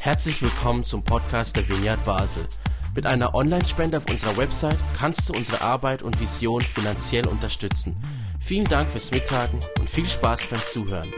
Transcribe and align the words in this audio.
Herzlich 0.00 0.40
willkommen 0.42 0.84
zum 0.84 1.02
Podcast 1.02 1.56
der 1.56 1.68
Vineyard 1.68 2.04
Basel. 2.04 2.46
Mit 2.94 3.06
einer 3.06 3.34
Online-Spende 3.34 3.98
auf 3.98 4.08
unserer 4.08 4.36
Website 4.36 4.78
kannst 4.96 5.28
du 5.28 5.34
unsere 5.34 5.60
Arbeit 5.60 6.02
und 6.02 6.20
Vision 6.20 6.62
finanziell 6.62 7.26
unterstützen. 7.26 7.96
Vielen 8.40 8.66
Dank 8.66 8.88
fürs 8.88 9.10
Mittagen 9.10 9.60
und 9.78 9.90
viel 9.90 10.06
Spaß 10.06 10.46
beim 10.46 10.64
Zuhören. 10.64 11.12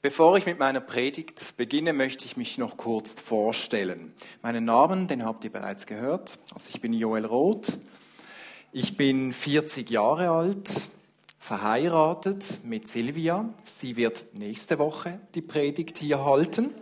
Bevor 0.00 0.36
ich 0.36 0.46
mit 0.46 0.58
meiner 0.58 0.80
Predigt 0.80 1.56
beginne, 1.56 1.92
möchte 1.92 2.24
ich 2.24 2.36
mich 2.36 2.56
noch 2.56 2.76
kurz 2.76 3.20
vorstellen. 3.20 4.14
Meinen 4.42 4.64
Namen, 4.64 5.08
den 5.08 5.24
habt 5.24 5.44
ihr 5.44 5.52
bereits 5.52 5.86
gehört. 5.86 6.38
Also 6.54 6.70
ich 6.72 6.80
bin 6.80 6.92
Joel 6.92 7.26
Roth. 7.26 7.78
Ich 8.72 8.96
bin 8.96 9.32
40 9.32 9.90
Jahre 9.90 10.30
alt, 10.30 10.70
verheiratet 11.38 12.64
mit 12.64 12.88
Silvia. 12.88 13.52
Sie 13.64 13.96
wird 13.96 14.26
nächste 14.34 14.78
Woche 14.78 15.20
die 15.34 15.42
Predigt 15.42 15.98
hier 15.98 16.24
halten. 16.24 16.74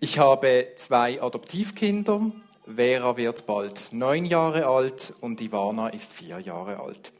Ich 0.00 0.18
habe 0.18 0.68
zwei 0.76 1.20
Adoptivkinder. 1.20 2.30
Vera 2.66 3.16
wird 3.16 3.46
bald 3.46 3.92
neun 3.92 4.24
Jahre 4.24 4.66
alt 4.66 5.12
und 5.20 5.40
Ivana 5.40 5.88
ist 5.88 6.12
vier 6.12 6.38
Jahre 6.40 6.80
alt. 6.80 7.12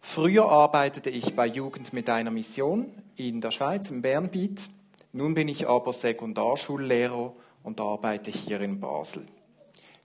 Früher 0.00 0.48
arbeitete 0.48 1.10
ich 1.10 1.34
bei 1.34 1.46
Jugend 1.46 1.92
mit 1.92 2.08
einer 2.08 2.30
Mission 2.30 2.90
in 3.16 3.40
der 3.40 3.50
Schweiz, 3.50 3.90
im 3.90 4.00
Bernbiet. 4.00 4.70
Nun 5.12 5.34
bin 5.34 5.48
ich 5.48 5.68
aber 5.68 5.92
Sekundarschullehrer 5.92 7.34
und 7.62 7.80
arbeite 7.80 8.30
hier 8.30 8.60
in 8.60 8.80
Basel. 8.80 9.26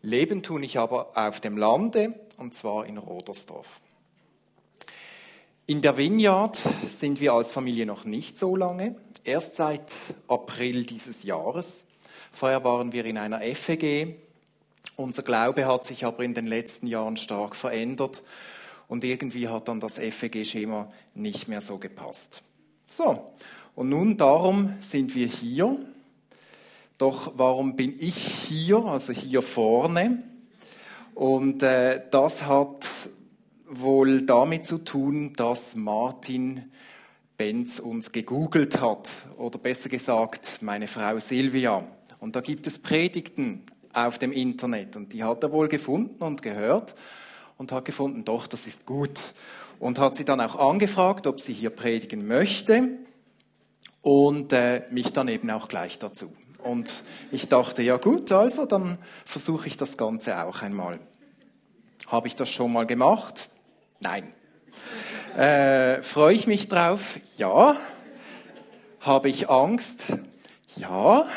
Leben 0.02 0.44
tun 0.44 0.64
ich 0.64 0.78
aber 0.78 1.12
auf 1.16 1.40
dem 1.40 1.58
Lande 1.58 2.14
und 2.38 2.54
zwar 2.54 2.86
in 2.86 2.98
Rodersdorf. 2.98 3.80
In 5.66 5.82
der 5.82 5.98
Vineyard 5.98 6.62
sind 6.88 7.22
wir 7.22 7.34
als 7.34 7.52
Familie 7.52 7.86
noch 7.86 8.04
nicht 8.04 8.38
so 8.38 8.56
lange, 8.56 8.96
erst 9.24 9.56
seit 9.56 9.94
April 10.28 10.86
dieses 10.86 11.24
Jahres. 11.24 11.86
Vorher 12.34 12.64
waren 12.64 12.92
wir 12.92 13.06
in 13.06 13.18
einer 13.18 13.40
FEG. 13.40 14.18
Unser 14.98 15.24
Glaube 15.24 15.66
hat 15.66 15.86
sich 15.86 16.04
aber 16.06 16.24
in 16.24 16.34
den 16.34 16.48
letzten 16.48 16.88
Jahren 16.88 17.16
stark 17.16 17.56
verändert 17.56 18.24
und 18.90 19.04
irgendwie 19.04 19.48
hat 19.48 19.70
dann 19.70 19.80
das 19.80 19.98
FEG-Schema 20.00 20.92
nicht 21.16 21.48
mehr 21.48 21.62
so 21.62 21.78
gepasst. 21.78 22.44
So, 22.88 23.34
und 23.76 23.90
nun 23.90 24.18
darum 24.18 24.74
sind 24.82 25.16
wir 25.16 25.28
hier. 25.28 25.78
Doch 26.98 27.34
warum 27.38 27.76
bin 27.76 27.96
ich 28.00 28.16
hier, 28.16 28.84
also 28.84 29.14
hier 29.14 29.42
vorne? 29.42 30.24
Und 31.16 31.64
äh, 31.64 32.02
das 32.10 32.46
hat 32.46 32.88
wohl 33.66 34.24
damit 34.24 34.66
zu 34.66 34.80
tun, 34.80 35.34
dass 35.36 35.76
Martin 35.76 36.64
Benz 37.38 37.80
uns 37.80 38.12
gegoogelt 38.12 38.80
hat, 38.80 39.12
oder 39.38 39.58
besser 39.58 39.90
gesagt, 39.90 40.62
meine 40.62 40.88
Frau 40.88 41.20
Silvia. 41.20 41.84
Und 42.20 42.36
da 42.36 42.42
gibt 42.42 42.68
es 42.68 42.80
Predigten 42.80 43.64
auf 43.92 44.18
dem 44.18 44.32
Internet 44.32 44.96
und 44.96 45.14
die 45.14 45.24
hat 45.24 45.44
er 45.44 45.52
wohl 45.52 45.68
gefunden 45.68 46.24
und 46.24 46.42
gehört 46.42 46.96
und 47.58 47.72
hat 47.72 47.86
gefunden, 47.86 48.26
doch, 48.26 48.48
das 48.48 48.68
ist 48.68 48.86
gut. 48.86 49.34
Und 49.80 50.00
hat 50.00 50.16
sie 50.16 50.26
dann 50.26 50.40
auch 50.40 50.56
angefragt, 50.56 51.28
ob 51.28 51.42
sie 51.42 51.54
hier 51.54 51.70
predigen 51.70 52.28
möchte 52.28 52.90
und 54.02 54.54
äh, 54.54 54.84
mich 54.92 55.12
dann 55.12 55.28
eben 55.28 55.50
auch 55.50 55.68
gleich 55.68 56.00
dazu. 56.00 56.32
Und 56.64 57.04
ich 57.32 57.50
dachte, 57.50 57.82
ja 57.82 57.98
gut, 57.98 58.32
also 58.32 58.66
dann 58.66 58.98
versuche 59.26 59.68
ich 59.68 59.78
das 59.78 59.98
Ganze 59.98 60.44
auch 60.44 60.62
einmal. 60.62 61.00
Habe 62.08 62.28
ich 62.28 62.36
das 62.36 62.50
schon 62.50 62.72
mal 62.72 62.86
gemacht? 62.86 63.50
Nein. 64.00 64.34
Äh, 65.36 66.02
Freue 66.04 66.34
ich 66.34 66.48
mich 66.48 66.68
drauf? 66.68 67.20
Ja. 67.38 67.78
Habe 69.02 69.30
ich 69.30 69.50
Angst? 69.50 70.14
Ja, 70.78 71.28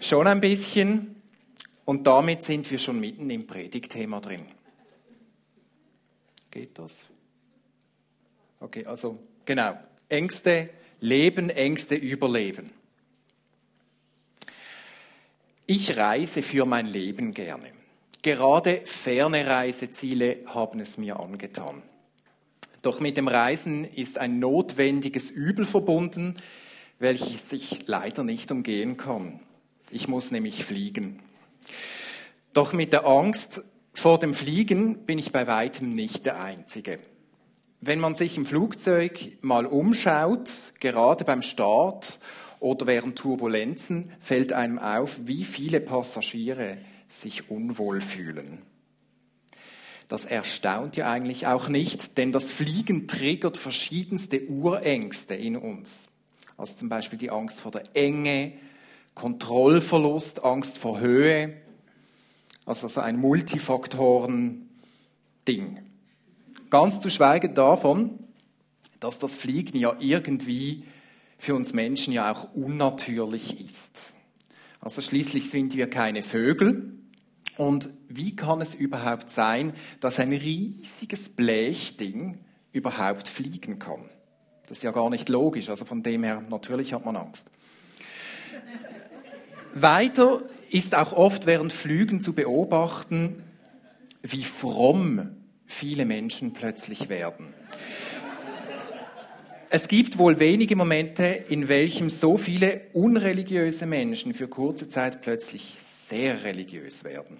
schon 0.00 0.26
ein 0.26 0.40
bisschen. 0.40 1.22
Und 1.84 2.06
damit 2.06 2.44
sind 2.44 2.70
wir 2.70 2.78
schon 2.78 3.00
mitten 3.00 3.30
im 3.30 3.46
Predigtthema 3.46 4.20
drin. 4.20 4.46
Geht 6.50 6.78
das? 6.78 7.08
Okay, 8.60 8.84
also 8.84 9.18
genau. 9.44 9.78
Ängste 10.08 10.70
leben, 11.00 11.50
Ängste 11.50 11.94
überleben. 11.94 12.70
Ich 15.72 15.96
reise 15.96 16.42
für 16.42 16.64
mein 16.64 16.86
Leben 16.86 17.32
gerne. 17.32 17.70
Gerade 18.22 18.80
ferne 18.86 19.46
Reiseziele 19.46 20.38
haben 20.46 20.80
es 20.80 20.98
mir 20.98 21.20
angetan. 21.20 21.80
Doch 22.82 22.98
mit 22.98 23.16
dem 23.16 23.28
Reisen 23.28 23.84
ist 23.84 24.18
ein 24.18 24.40
notwendiges 24.40 25.30
Übel 25.30 25.64
verbunden, 25.64 26.34
welches 26.98 27.52
ich 27.52 27.86
leider 27.86 28.24
nicht 28.24 28.50
umgehen 28.50 28.96
kann. 28.96 29.38
Ich 29.92 30.08
muss 30.08 30.32
nämlich 30.32 30.64
fliegen. 30.64 31.20
Doch 32.52 32.72
mit 32.72 32.92
der 32.92 33.06
Angst 33.06 33.62
vor 33.94 34.18
dem 34.18 34.34
Fliegen 34.34 35.06
bin 35.06 35.20
ich 35.20 35.30
bei 35.30 35.46
weitem 35.46 35.90
nicht 35.90 36.26
der 36.26 36.42
Einzige. 36.42 36.98
Wenn 37.80 38.00
man 38.00 38.16
sich 38.16 38.36
im 38.36 38.44
Flugzeug 38.44 39.38
mal 39.40 39.66
umschaut, 39.66 40.50
gerade 40.80 41.24
beim 41.24 41.42
Start 41.42 42.18
oder 42.60 42.86
während 42.86 43.18
Turbulenzen 43.18 44.12
fällt 44.20 44.52
einem 44.52 44.78
auf, 44.78 45.18
wie 45.24 45.44
viele 45.44 45.80
Passagiere 45.80 46.78
sich 47.08 47.50
unwohl 47.50 48.00
fühlen. 48.00 48.58
Das 50.08 50.24
erstaunt 50.24 50.96
ja 50.96 51.10
eigentlich 51.10 51.46
auch 51.46 51.68
nicht, 51.68 52.16
denn 52.18 52.32
das 52.32 52.50
Fliegen 52.50 53.08
triggert 53.08 53.56
verschiedenste 53.56 54.48
Urängste 54.48 55.34
in 55.34 55.56
uns. 55.56 56.08
Also 56.56 56.76
zum 56.76 56.88
Beispiel 56.88 57.18
die 57.18 57.30
Angst 57.30 57.60
vor 57.60 57.72
der 57.72 57.84
Enge, 57.94 58.52
Kontrollverlust, 59.14 60.44
Angst 60.44 60.78
vor 60.78 61.00
Höhe. 61.00 61.54
Also 62.66 62.88
so 62.88 63.00
ein 63.00 63.18
Multifaktoren-Ding. 63.18 65.78
Ganz 66.68 67.00
zu 67.00 67.08
schweigen 67.08 67.54
davon, 67.54 68.18
dass 68.98 69.18
das 69.18 69.34
Fliegen 69.34 69.78
ja 69.78 69.96
irgendwie 69.98 70.84
für 71.40 71.54
uns 71.54 71.72
Menschen 71.72 72.12
ja 72.12 72.30
auch 72.30 72.52
unnatürlich 72.54 73.58
ist. 73.64 74.12
Also 74.78 75.00
schließlich 75.00 75.50
sind 75.50 75.74
wir 75.74 75.88
keine 75.88 76.22
Vögel. 76.22 76.92
Und 77.56 77.90
wie 78.08 78.36
kann 78.36 78.60
es 78.60 78.74
überhaupt 78.74 79.30
sein, 79.30 79.72
dass 80.00 80.20
ein 80.20 80.32
riesiges 80.32 81.30
Blechding 81.30 82.38
überhaupt 82.72 83.26
fliegen 83.26 83.78
kann? 83.78 84.04
Das 84.68 84.78
ist 84.78 84.82
ja 84.82 84.92
gar 84.92 85.10
nicht 85.10 85.28
logisch. 85.30 85.70
Also 85.70 85.84
von 85.84 86.02
dem 86.02 86.22
her, 86.24 86.42
natürlich 86.48 86.92
hat 86.92 87.04
man 87.06 87.16
Angst. 87.16 87.50
Weiter 89.74 90.42
ist 90.70 90.94
auch 90.94 91.12
oft 91.12 91.46
während 91.46 91.72
Flügen 91.72 92.20
zu 92.20 92.34
beobachten, 92.34 93.42
wie 94.22 94.44
fromm 94.44 95.36
viele 95.66 96.04
Menschen 96.04 96.52
plötzlich 96.52 97.08
werden. 97.08 97.46
Es 99.72 99.86
gibt 99.86 100.18
wohl 100.18 100.40
wenige 100.40 100.74
Momente, 100.74 101.22
in 101.48 101.68
welchem 101.68 102.10
so 102.10 102.36
viele 102.36 102.80
unreligiöse 102.92 103.86
Menschen 103.86 104.34
für 104.34 104.48
kurze 104.48 104.88
Zeit 104.88 105.22
plötzlich 105.22 105.76
sehr 106.08 106.42
religiös 106.42 107.04
werden. 107.04 107.36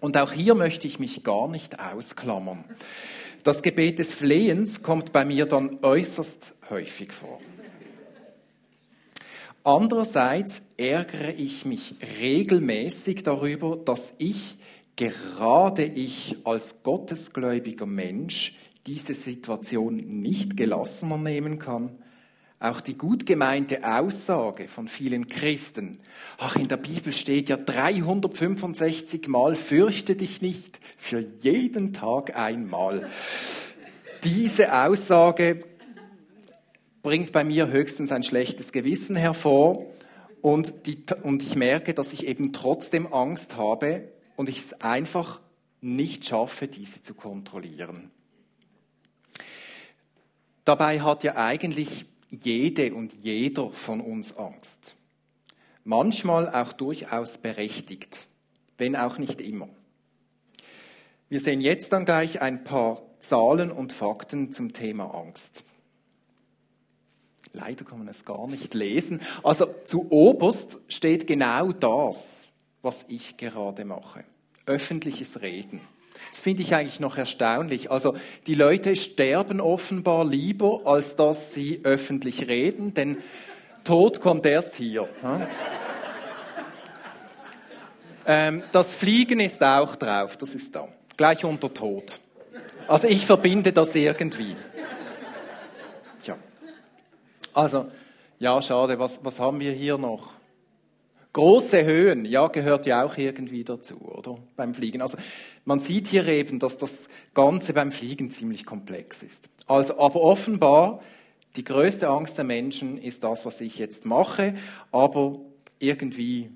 Und 0.00 0.16
auch 0.16 0.32
hier 0.32 0.54
möchte 0.54 0.86
ich 0.86 0.98
mich 0.98 1.24
gar 1.24 1.46
nicht 1.46 1.78
ausklammern. 1.78 2.64
Das 3.42 3.60
Gebet 3.60 3.98
des 3.98 4.14
Flehens 4.14 4.82
kommt 4.82 5.12
bei 5.12 5.26
mir 5.26 5.44
dann 5.44 5.78
äußerst 5.82 6.54
häufig 6.70 7.12
vor. 7.12 7.38
Andererseits 9.62 10.62
ärgere 10.78 11.34
ich 11.36 11.66
mich 11.66 11.96
regelmäßig 12.18 13.24
darüber, 13.24 13.76
dass 13.76 14.14
ich, 14.16 14.56
gerade 14.96 15.84
ich 15.84 16.36
als 16.44 16.76
gottesgläubiger 16.82 17.84
Mensch, 17.84 18.54
diese 18.86 19.14
Situation 19.14 19.96
nicht 19.96 20.56
gelassener 20.56 21.18
nehmen 21.18 21.58
kann. 21.58 21.98
Auch 22.58 22.80
die 22.80 22.96
gut 22.96 23.26
gemeinte 23.26 23.84
Aussage 23.84 24.68
von 24.68 24.88
vielen 24.88 25.26
Christen, 25.26 25.98
ach, 26.38 26.56
in 26.56 26.68
der 26.68 26.78
Bibel 26.78 27.12
steht 27.12 27.50
ja 27.50 27.58
365 27.58 29.28
Mal, 29.28 29.56
fürchte 29.56 30.16
dich 30.16 30.40
nicht, 30.40 30.80
für 30.96 31.20
jeden 31.20 31.92
Tag 31.92 32.36
einmal. 32.36 33.10
Diese 34.24 34.74
Aussage 34.74 35.64
bringt 37.02 37.32
bei 37.32 37.44
mir 37.44 37.68
höchstens 37.68 38.10
ein 38.10 38.24
schlechtes 38.24 38.72
Gewissen 38.72 39.16
hervor 39.16 39.84
und, 40.40 40.86
die, 40.86 41.02
und 41.22 41.42
ich 41.42 41.56
merke, 41.56 41.92
dass 41.92 42.14
ich 42.14 42.26
eben 42.26 42.54
trotzdem 42.54 43.12
Angst 43.12 43.58
habe 43.58 44.08
und 44.34 44.48
ich 44.48 44.58
es 44.60 44.80
einfach 44.80 45.40
nicht 45.82 46.24
schaffe, 46.24 46.68
diese 46.68 47.02
zu 47.02 47.12
kontrollieren. 47.12 48.10
Dabei 50.66 51.00
hat 51.00 51.22
ja 51.22 51.36
eigentlich 51.36 52.06
jede 52.28 52.92
und 52.92 53.14
jeder 53.14 53.70
von 53.70 54.00
uns 54.00 54.36
Angst. 54.36 54.96
Manchmal 55.84 56.52
auch 56.52 56.72
durchaus 56.72 57.38
berechtigt, 57.38 58.26
wenn 58.76 58.96
auch 58.96 59.18
nicht 59.18 59.40
immer. 59.40 59.68
Wir 61.28 61.38
sehen 61.38 61.60
jetzt 61.60 61.92
dann 61.92 62.04
gleich 62.04 62.42
ein 62.42 62.64
paar 62.64 63.00
Zahlen 63.20 63.70
und 63.70 63.92
Fakten 63.92 64.52
zum 64.52 64.72
Thema 64.72 65.14
Angst. 65.14 65.62
Leider 67.52 67.84
kann 67.84 67.98
man 67.98 68.08
es 68.08 68.24
gar 68.24 68.48
nicht 68.48 68.74
lesen. 68.74 69.22
Also 69.44 69.72
zu 69.84 70.10
oberst 70.10 70.80
steht 70.88 71.28
genau 71.28 71.70
das, 71.70 72.48
was 72.82 73.04
ich 73.06 73.36
gerade 73.36 73.84
mache. 73.84 74.24
Öffentliches 74.66 75.40
Reden. 75.42 75.80
Das 76.30 76.40
finde 76.40 76.62
ich 76.62 76.74
eigentlich 76.74 77.00
noch 77.00 77.16
erstaunlich. 77.18 77.90
Also 77.90 78.14
die 78.46 78.54
Leute 78.54 78.96
sterben 78.96 79.60
offenbar 79.60 80.24
lieber, 80.24 80.80
als 80.84 81.16
dass 81.16 81.54
sie 81.54 81.80
öffentlich 81.84 82.48
reden, 82.48 82.94
denn 82.94 83.18
Tod 83.84 84.20
kommt 84.20 84.44
erst 84.46 84.76
hier. 84.76 85.08
ähm, 88.26 88.62
das 88.72 88.94
Fliegen 88.94 89.40
ist 89.40 89.62
auch 89.62 89.96
drauf, 89.96 90.36
das 90.36 90.54
ist 90.54 90.74
da, 90.74 90.88
gleich 91.16 91.44
unter 91.44 91.72
Tod. 91.72 92.18
Also 92.88 93.08
ich 93.08 93.26
verbinde 93.26 93.72
das 93.72 93.94
irgendwie. 93.94 94.54
Tja. 96.22 96.36
Also, 97.52 97.86
ja, 98.38 98.60
schade, 98.60 98.98
was, 98.98 99.20
was 99.22 99.40
haben 99.40 99.60
wir 99.60 99.72
hier 99.72 99.98
noch? 99.98 100.35
Große 101.36 101.84
Höhen, 101.84 102.24
ja, 102.24 102.46
gehört 102.46 102.86
ja 102.86 103.04
auch 103.04 103.18
irgendwie 103.18 103.62
dazu, 103.62 104.00
oder? 104.00 104.38
Beim 104.56 104.72
Fliegen. 104.72 105.02
Also 105.02 105.18
man 105.66 105.80
sieht 105.80 106.06
hier 106.06 106.26
eben, 106.28 106.58
dass 106.58 106.78
das 106.78 107.08
Ganze 107.34 107.74
beim 107.74 107.92
Fliegen 107.92 108.30
ziemlich 108.30 108.64
komplex 108.64 109.22
ist. 109.22 109.50
Also, 109.66 109.98
aber 110.00 110.22
offenbar, 110.22 111.02
die 111.56 111.62
größte 111.62 112.08
Angst 112.08 112.38
der 112.38 112.46
Menschen 112.46 112.96
ist 112.96 113.22
das, 113.22 113.44
was 113.44 113.60
ich 113.60 113.76
jetzt 113.76 114.06
mache, 114.06 114.54
aber 114.92 115.38
irgendwie, 115.78 116.48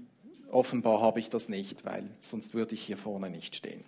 offenbar 0.51 1.03
habe 1.03 1.21
ich 1.21 1.29
das 1.29 1.51
nicht, 1.51 1.85
weil 1.85 2.09
sonst 2.23 2.55
würde 2.55 2.75
ich 2.75 2.81
hier 2.81 2.97
vorne 2.97 3.29
nicht 3.29 3.57
stehen. 3.57 3.85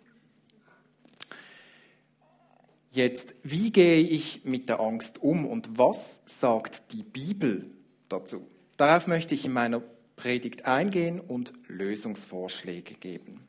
Jetzt, 2.91 3.35
wie 3.43 3.73
gehe 3.73 4.03
ich 4.03 4.45
mit 4.45 4.69
der 4.69 4.81
Angst 4.81 5.23
um 5.23 5.47
und 5.47 5.79
was 5.79 6.19
sagt 6.27 6.93
die 6.93 7.03
Bibel 7.03 7.71
dazu? 8.11 8.47
Darauf 8.77 9.07
möchte 9.07 9.35
ich 9.35 9.47
in 9.47 9.55
meiner 9.55 9.81
Predigt 10.23 10.67
eingehen 10.67 11.19
und 11.19 11.53
Lösungsvorschläge 11.67 12.95
geben. 12.95 13.41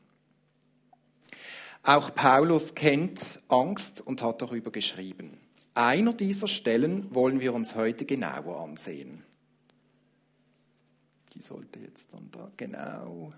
Auch 1.84 2.12
Paulus 2.12 2.74
kennt 2.74 3.38
Angst 3.46 4.00
und 4.00 4.22
hat 4.22 4.42
darüber 4.42 4.72
geschrieben. 4.72 5.38
Einer 5.74 6.12
dieser 6.12 6.48
Stellen 6.48 7.14
wollen 7.14 7.38
wir 7.38 7.54
uns 7.54 7.76
heute 7.76 8.04
genauer 8.04 8.60
ansehen. 8.60 9.22
Die 11.34 11.40
sollte 11.40 11.78
jetzt 11.78 12.12
dann 12.12 12.28
da 12.32 12.50
genau 12.56 13.32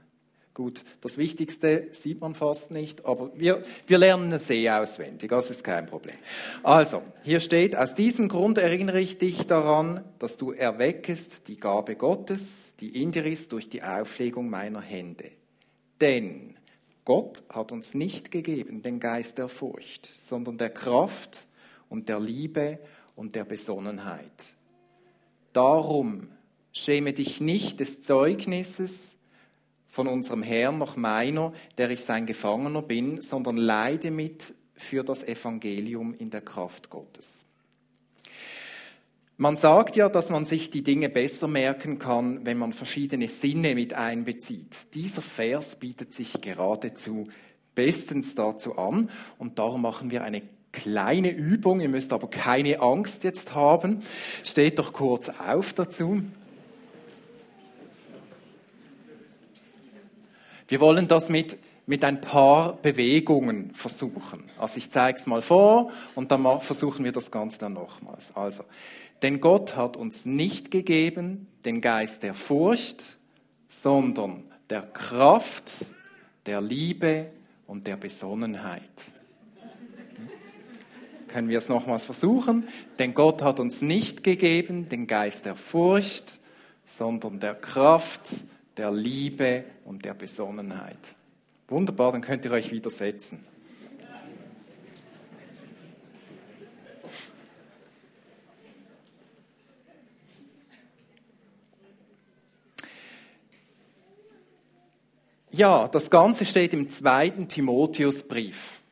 Gut, 0.57 0.85
das 1.03 1.19
Wichtigste 1.19 1.89
sieht 1.91 2.23
man 2.23 2.35
fast 2.35 2.71
nicht, 2.71 3.05
aber 3.05 3.31
wir, 3.39 3.63
wir 3.87 3.99
lernen 3.99 4.33
es 4.33 4.47
sehr 4.47 4.81
auswendig, 4.81 5.29
das 5.29 5.51
ist 5.51 5.63
kein 5.63 5.85
Problem. 5.85 6.17
Also, 6.63 7.03
hier 7.23 7.41
steht, 7.41 7.77
aus 7.77 7.95
diesem 7.95 8.29
Grund 8.29 8.57
erinnere 8.57 8.99
ich 8.99 9.19
dich 9.19 9.47
daran, 9.47 10.03
dass 10.19 10.39
du 10.39 10.53
erweckest 10.53 11.49
die 11.49 11.61
Gabe 11.61 11.95
Gottes, 11.95 12.73
die 12.81 13.03
in 13.03 13.13
dir 13.13 13.27
ist, 13.27 13.53
durch 13.53 13.69
die 13.69 13.83
Auflegung 13.83 14.49
meiner 14.49 14.81
Hände. 14.81 15.31
Denn 16.01 16.57
Gott 17.05 17.43
hat 17.51 17.71
uns 17.71 17.93
nicht 17.93 18.31
gegeben 18.31 18.81
den 18.81 18.99
Geist 18.99 19.37
der 19.37 19.49
Furcht, 19.49 20.07
sondern 20.07 20.57
der 20.57 20.71
Kraft 20.71 21.49
und 21.91 22.09
der 22.09 22.19
Liebe 22.19 22.79
und 23.15 23.35
der 23.35 23.45
Besonnenheit. 23.45 24.57
Darum 25.53 26.29
schäme 26.73 27.13
dich 27.13 27.43
nicht 27.43 27.81
des 27.81 28.01
Zeugnisses, 28.01 29.16
von 29.97 30.09
unserem 30.09 30.43
Herrn 30.43 30.77
noch 30.77 30.99
meiner, 30.99 31.55
der 31.79 31.89
ich 31.89 32.03
sein 32.03 32.27
Gefangener 32.27 32.83
bin, 32.83 33.23
sondern 33.23 33.57
leide 33.57 34.11
mit 34.11 34.53
für 34.75 35.03
das 35.03 35.25
Evangelium 35.25 36.13
in 36.13 36.29
der 36.29 36.43
Kraft 36.43 36.91
Gottes. 36.91 37.47
Man 39.39 39.57
sagt 39.57 39.97
ja, 39.97 40.11
dass 40.11 40.29
man 40.29 40.45
sich 40.45 40.69
die 40.69 40.83
Dinge 40.83 41.09
besser 41.09 41.49
merken 41.49 41.99
kann, 41.99 42.45
wenn 42.45 42.59
man 42.59 42.75
verschiedene 42.75 43.27
Sinne 43.27 43.75
mit 43.75 43.95
einbezieht. 43.95 44.93
Dieser 44.93 45.23
Vers 45.23 45.77
bietet 45.77 46.13
sich 46.13 46.43
geradezu 46.43 47.25
bestens 47.75 48.35
dazu 48.35 48.77
an 48.77 49.09
und 49.39 49.59
darum 49.59 49.81
machen 49.81 50.11
wir 50.11 50.25
eine 50.25 50.43
kleine 50.73 51.31
Übung. 51.31 51.81
Ihr 51.81 51.89
müsst 51.89 52.13
aber 52.13 52.29
keine 52.29 52.81
Angst 52.81 53.25
jetzt 53.25 53.55
haben. 53.55 54.01
Steht 54.45 54.79
doch 54.79 54.93
kurz 54.93 55.31
auf 55.31 55.73
dazu. 55.73 56.21
Wir 60.69 60.81
wollen 60.81 61.07
das 61.07 61.29
mit, 61.29 61.59
mit 61.87 62.05
ein 62.05 62.21
paar 62.21 62.75
Bewegungen 62.77 63.73
versuchen. 63.73 64.51
Also 64.59 64.79
ich 64.79 64.91
zeige 64.91 65.19
es 65.19 65.27
mal 65.27 65.43
vor 65.43 65.91
und 66.15 66.33
dann 66.33 66.61
versuchen 66.61 67.05
wir 67.05 67.13
das 67.13 67.31
Ganze 67.31 67.59
dann 67.61 67.75
nochmals. 67.75 68.35
Also, 68.35 68.65
denn 69.23 69.41
Gott 69.41 69.77
hat 69.77 69.97
uns 69.97 70.25
nicht 70.25 70.71
gegeben 70.71 71.47
den 71.65 71.81
Geist 71.81 72.23
der 72.23 72.35
Furcht, 72.35 73.17
sondern 73.69 74.45
der 74.69 74.83
Kraft, 74.83 75.73
der 76.47 76.61
Liebe 76.61 77.31
und 77.67 77.87
der 77.87 77.97
Besonnenheit. 77.97 78.91
Können 81.29 81.49
wir 81.49 81.59
es 81.59 81.69
nochmals 81.69 82.05
versuchen? 82.05 82.69
Denn 82.99 83.15
Gott 83.15 83.43
hat 83.43 83.61
uns 83.61 83.83
nicht 83.83 84.25
gegeben 84.25 84.89
den 84.89 85.07
Geist 85.07 85.45
der 85.45 85.57
Furcht, 85.57 86.41
sondern 86.85 87.41
der 87.41 87.55
Kraft, 87.55 88.31
der 88.31 88.56
Liebe 88.91 89.65
und 89.85 90.05
der 90.05 90.15
Besonnenheit. 90.15 90.99
Wunderbar, 91.69 92.13
dann 92.13 92.21
könnt 92.21 92.45
ihr 92.45 92.53
euch 92.53 92.71
widersetzen. 92.71 93.45
Ja, 105.57 105.89
das 105.89 106.11
Ganze 106.11 106.45
steht 106.45 106.75
im 106.75 106.91
zweiten 106.91 107.49
Timotheusbrief. 107.49 108.83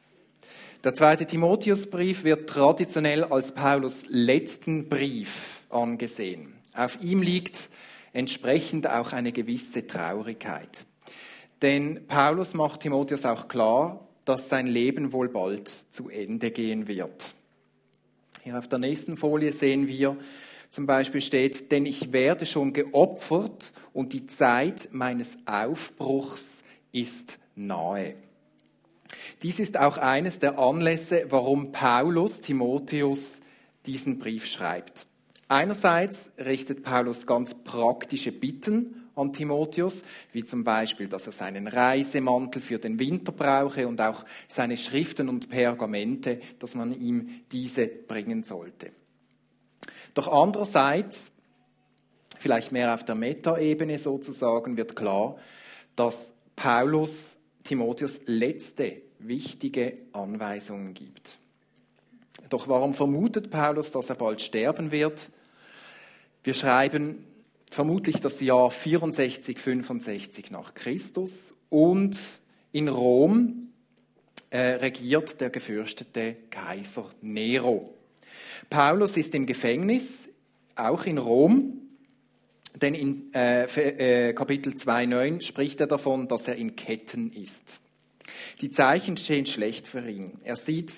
Der 0.83 0.95
zweite 0.95 1.27
Timotheusbrief 1.27 2.25
wird 2.25 2.49
traditionell 2.49 3.25
als 3.25 3.53
Paulus 3.53 4.05
letzten 4.09 4.89
Brief 4.89 5.61
angesehen. 5.69 6.55
Auf 6.75 7.03
ihm 7.03 7.21
liegt 7.21 7.69
entsprechend 8.15 8.89
auch 8.89 9.13
eine 9.13 9.33
gewisse 9.33 9.87
Traurigkeit. 9.87 10.87
Denn 11.61 12.07
Paulus 12.07 12.55
macht 12.55 12.81
Timotheus 12.81 13.27
auch 13.27 13.49
klar, 13.49 14.09
dass 14.25 14.49
sein 14.49 14.67
Leben 14.67 15.13
wohl 15.13 15.29
bald 15.29 15.69
zu 15.69 16.09
Ende 16.09 16.51
gehen 16.51 16.89
wird. 16.89 17.35
Hier 18.43 18.59
auf 18.59 18.69
der 18.69 18.79
nächsten 18.79 19.17
Folie 19.19 19.53
sehen 19.53 19.89
wir 19.89 20.17
zum 20.71 20.87
Beispiel 20.87 21.21
steht, 21.21 21.71
denn 21.71 21.87
ich 21.87 22.13
werde 22.13 22.47
schon 22.47 22.73
geopfert 22.73 23.73
und 23.93 24.13
die 24.13 24.27
Zeit 24.27 24.89
meines 24.93 25.39
Aufbruchs 25.47 26.47
ist 26.91 27.39
nahe. 27.55 28.15
Dies 29.43 29.59
ist 29.59 29.79
auch 29.79 29.99
eines 29.99 30.39
der 30.39 30.59
Anlässe, 30.59 31.27
warum 31.29 31.73
Paulus 31.73 32.41
Timotheus 32.41 33.35
diesen 33.87 34.19
Brief 34.19 34.47
schreibt. 34.47 35.06
Einerseits 35.48 36.31
richtet 36.39 36.82
Paulus 36.82 37.27
ganz 37.27 37.55
praktische 37.55 38.32
Bitten 38.32 39.05
an 39.15 39.32
Timotheus, 39.32 40.03
wie 40.32 40.44
zum 40.44 40.65
Beispiel, 40.65 41.06
dass 41.06 41.27
er 41.27 41.32
seinen 41.32 41.69
Reisemantel 41.69 42.60
für 42.60 42.79
den 42.79 42.98
Winter 42.98 43.32
brauche 43.32 43.86
und 43.86 44.01
auch 44.01 44.24
seine 44.48 44.77
Schriften 44.77 45.29
und 45.29 45.48
Pergamente, 45.48 46.41
dass 46.58 46.74
man 46.74 46.93
ihm 46.93 47.43
diese 47.53 47.86
bringen 47.86 48.44
sollte. 48.44 48.91
Doch 50.15 50.29
andererseits, 50.29 51.32
vielleicht 52.39 52.72
mehr 52.72 52.94
auf 52.94 53.05
der 53.05 53.15
Metaebene 53.15 53.98
sozusagen, 53.98 54.77
wird 54.77 54.96
klar, 54.96 55.36
dass 55.96 56.32
Paulus 56.56 57.36
Timotheus 57.63 58.20
letzte 58.27 59.03
wichtige 59.19 59.98
Anweisungen 60.13 60.94
gibt. 60.94 61.39
Doch 62.55 62.69
warum 62.69 62.94
vermutet 62.94 63.51
Paulus, 63.51 63.91
dass 63.91 64.11
er 64.11 64.15
bald 64.15 64.41
sterben 64.41 64.93
wird? 64.93 65.29
Wir 66.44 66.55
schreiben 66.55 67.27
vermutlich 67.69 68.20
das 68.20 68.41
Jahr 68.41 68.70
64, 68.70 69.58
65 69.58 70.53
nach 70.53 70.73
Christus 70.73 71.53
und 71.69 72.17
in 72.70 72.87
Rom 72.87 73.73
äh, 74.51 74.58
regiert 74.75 75.41
der 75.41 75.51
gefürchtete 75.51 76.37
Kaiser 76.49 77.11
Nero. 77.23 77.93
Paulus 78.70 79.17
ist 79.17 79.34
im 79.34 79.46
Gefängnis, 79.46 80.29
auch 80.77 81.06
in 81.06 81.19
Rom, 81.19 81.81
denn 82.81 82.94
in 82.94 83.34
äh, 83.34 83.65
äh, 83.65 84.32
Kapitel 84.32 84.75
2,9 84.75 85.41
spricht 85.41 85.81
er 85.81 85.89
davon, 85.89 86.29
dass 86.29 86.46
er 86.46 86.55
in 86.55 86.77
Ketten 86.77 87.32
ist. 87.32 87.81
Die 88.61 88.70
Zeichen 88.70 89.17
stehen 89.17 89.46
schlecht 89.46 89.89
für 89.89 90.08
ihn. 90.08 90.39
Er 90.44 90.55
sieht 90.55 90.93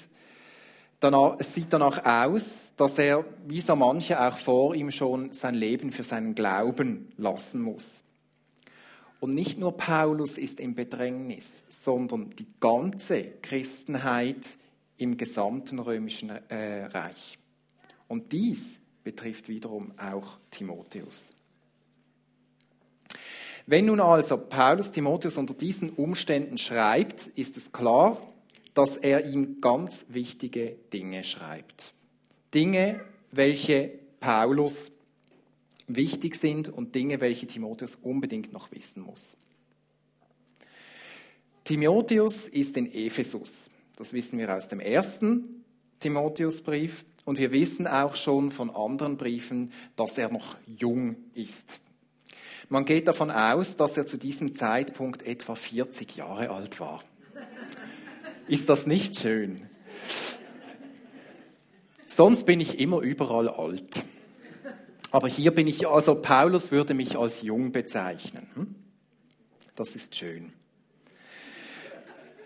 Danach, 1.07 1.37
es 1.39 1.55
sieht 1.55 1.73
danach 1.73 2.05
aus, 2.05 2.73
dass 2.77 2.99
er, 2.99 3.25
wie 3.47 3.61
so 3.61 3.77
manche 3.77 4.21
auch 4.21 4.37
vor 4.37 4.75
ihm 4.75 4.91
schon, 4.91 5.33
sein 5.33 5.55
Leben 5.55 5.93
für 5.93 6.03
seinen 6.03 6.35
Glauben 6.35 7.13
lassen 7.17 7.63
muss. 7.63 8.03
Und 9.21 9.33
nicht 9.33 9.57
nur 9.57 9.77
Paulus 9.77 10.37
ist 10.37 10.59
im 10.59 10.75
Bedrängnis, 10.75 11.63
sondern 11.69 12.31
die 12.31 12.49
ganze 12.59 13.23
Christenheit 13.41 14.57
im 14.97 15.17
gesamten 15.17 15.79
römischen 15.79 16.31
äh, 16.31 16.87
Reich. 16.87 17.39
Und 18.09 18.33
dies 18.33 18.81
betrifft 19.05 19.49
wiederum 19.49 19.93
auch 19.99 20.39
Timotheus. 20.51 21.31
Wenn 23.67 23.85
nun 23.85 24.01
also 24.01 24.39
Paulus 24.39 24.91
Timotheus 24.91 25.37
unter 25.37 25.55
diesen 25.55 25.91
Umständen 25.91 26.59
schreibt, 26.59 27.29
ist 27.29 27.57
es 27.57 27.71
klar, 27.71 28.21
dass 28.77 28.99
er 28.99 29.25
ihm 29.25 29.63
ganz 29.63 30.05
wichtige 30.09 30.77
Dinge 30.93 31.25
schreibt. 31.25 31.95
Dinge, 32.53 33.01
welche 33.33 33.91
Paulus 34.21 34.93
wichtig 35.87 36.37
sind 36.37 36.69
und 36.69 36.95
Dinge, 36.95 37.23
welche 37.23 37.47
Timotheus 37.47 37.95
unbedingt 37.95 38.53
noch 38.53 38.71
wissen 38.73 39.01
muss. 39.01 39.39
Timotheus 41.65 42.49
ist 42.49 42.77
in 42.77 42.93
Ephesus. 42.93 43.71
Das 43.97 44.13
wissen 44.13 44.39
wir 44.39 44.55
aus 44.55 44.69
dem 44.69 44.81
ersten 44.81 45.65
Timotheusbrief. 46.01 47.07
Und 47.25 47.39
wir 47.39 47.53
wissen 47.53 47.87
auch 47.87 48.15
schon 48.15 48.51
von 48.51 48.69
anderen 48.69 49.17
Briefen, 49.17 49.73
dass 49.97 50.19
er 50.19 50.31
noch 50.31 50.59
jung 50.67 51.17
ist. 51.33 51.81
Man 52.69 52.85
geht 52.85 53.09
davon 53.09 53.31
aus, 53.31 53.77
dass 53.77 53.97
er 53.97 54.07
zu 54.07 54.19
diesem 54.19 54.55
Zeitpunkt 54.55 55.23
etwa 55.23 55.55
40 55.55 56.17
Jahre 56.17 56.51
alt 56.51 56.79
war. 56.79 57.03
Ist 58.49 58.69
das 58.69 58.87
nicht 58.87 59.19
schön? 59.19 59.63
Sonst 62.07 62.47
bin 62.47 62.61
ich 62.61 62.79
immer 62.79 63.01
überall 63.01 63.49
alt. 63.49 64.03
Aber 65.11 65.29
hier 65.29 65.51
bin 65.53 65.67
ich, 65.67 65.87
also 65.87 66.15
Paulus 66.15 66.71
würde 66.71 66.95
mich 66.95 67.17
als 67.17 67.43
jung 67.43 67.73
bezeichnen. 67.73 68.47
Hm? 68.55 68.75
Das 69.75 69.95
ist 69.95 70.15
schön. 70.15 70.51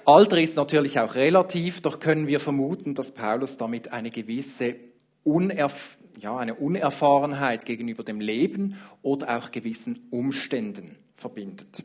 Alter 0.05 0.41
ist 0.41 0.57
natürlich 0.57 0.99
auch 0.99 1.15
relativ, 1.15 1.83
doch 1.83 2.01
können 2.01 2.27
wir 2.27 2.41
vermuten, 2.41 2.95
dass 2.95 3.13
Paulus 3.13 3.57
damit 3.57 3.93
eine 3.93 4.11
gewisse 4.11 4.77
Unerf 5.23 5.99
ja, 6.21 6.37
eine 6.37 6.55
Unerfahrenheit 6.55 7.65
gegenüber 7.65 8.05
dem 8.05 8.21
Leben 8.21 8.77
oder 9.03 9.39
auch 9.39 9.51
gewissen 9.51 10.07
Umständen 10.11 10.97
verbindet. 11.15 11.83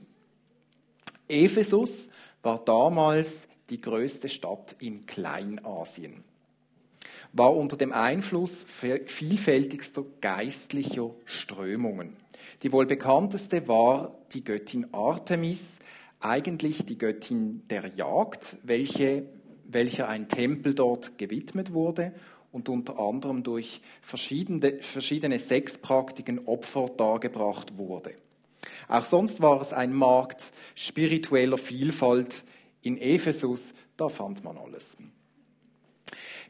Ephesus 1.28 2.10
war 2.44 2.64
damals 2.64 3.48
die 3.70 3.82
größte 3.82 4.30
Stadt 4.30 4.76
in 4.80 5.06
Kleinasien, 5.06 6.24
war 7.34 7.56
unter 7.56 7.78
dem 7.78 7.92
Einfluss 7.92 8.64
vielfältigster 8.64 10.06
geistlicher 10.22 11.12
Strömungen. 11.26 12.12
Die 12.64 12.72
wohl 12.72 12.86
bekannteste 12.86 13.68
war 13.68 14.16
die 14.34 14.44
Göttin 14.44 14.88
Artemis, 14.94 15.78
eigentlich 16.20 16.86
die 16.86 16.98
Göttin 16.98 17.64
der 17.70 17.88
Jagd, 17.88 18.58
welche, 18.64 19.26
welcher 19.68 20.08
ein 20.08 20.28
Tempel 20.30 20.74
dort 20.74 21.18
gewidmet 21.18 21.74
wurde 21.74 22.14
und 22.52 22.70
unter 22.70 23.00
anderem 23.00 23.44
durch 23.44 23.82
verschiedene, 24.02 24.80
verschiedene 24.82 25.40
Sexpraktiken 25.40 26.48
Opfer 26.48 26.90
dargebracht 26.96 27.78
wurde. 27.78 28.16
Auch 28.88 29.04
sonst 29.04 29.42
war 29.42 29.60
es 29.62 29.74
ein 29.74 29.94
Markt 29.94 30.52
spiritueller 30.74 31.58
Vielfalt 31.58 32.44
in 32.86 32.98
Ephesus, 32.98 33.74
da 33.98 34.10
fand 34.10 34.44
man 34.44 34.58
alles. 34.58 34.96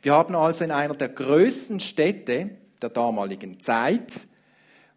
Wir 0.02 0.14
haben 0.14 0.36
also 0.36 0.64
in 0.64 0.72
einer 0.72 0.94
der 0.94 1.10
größten 1.10 1.80
Städte 1.80 2.52
der 2.82 2.90
damaligen 2.90 3.60
Zeit 3.60 4.28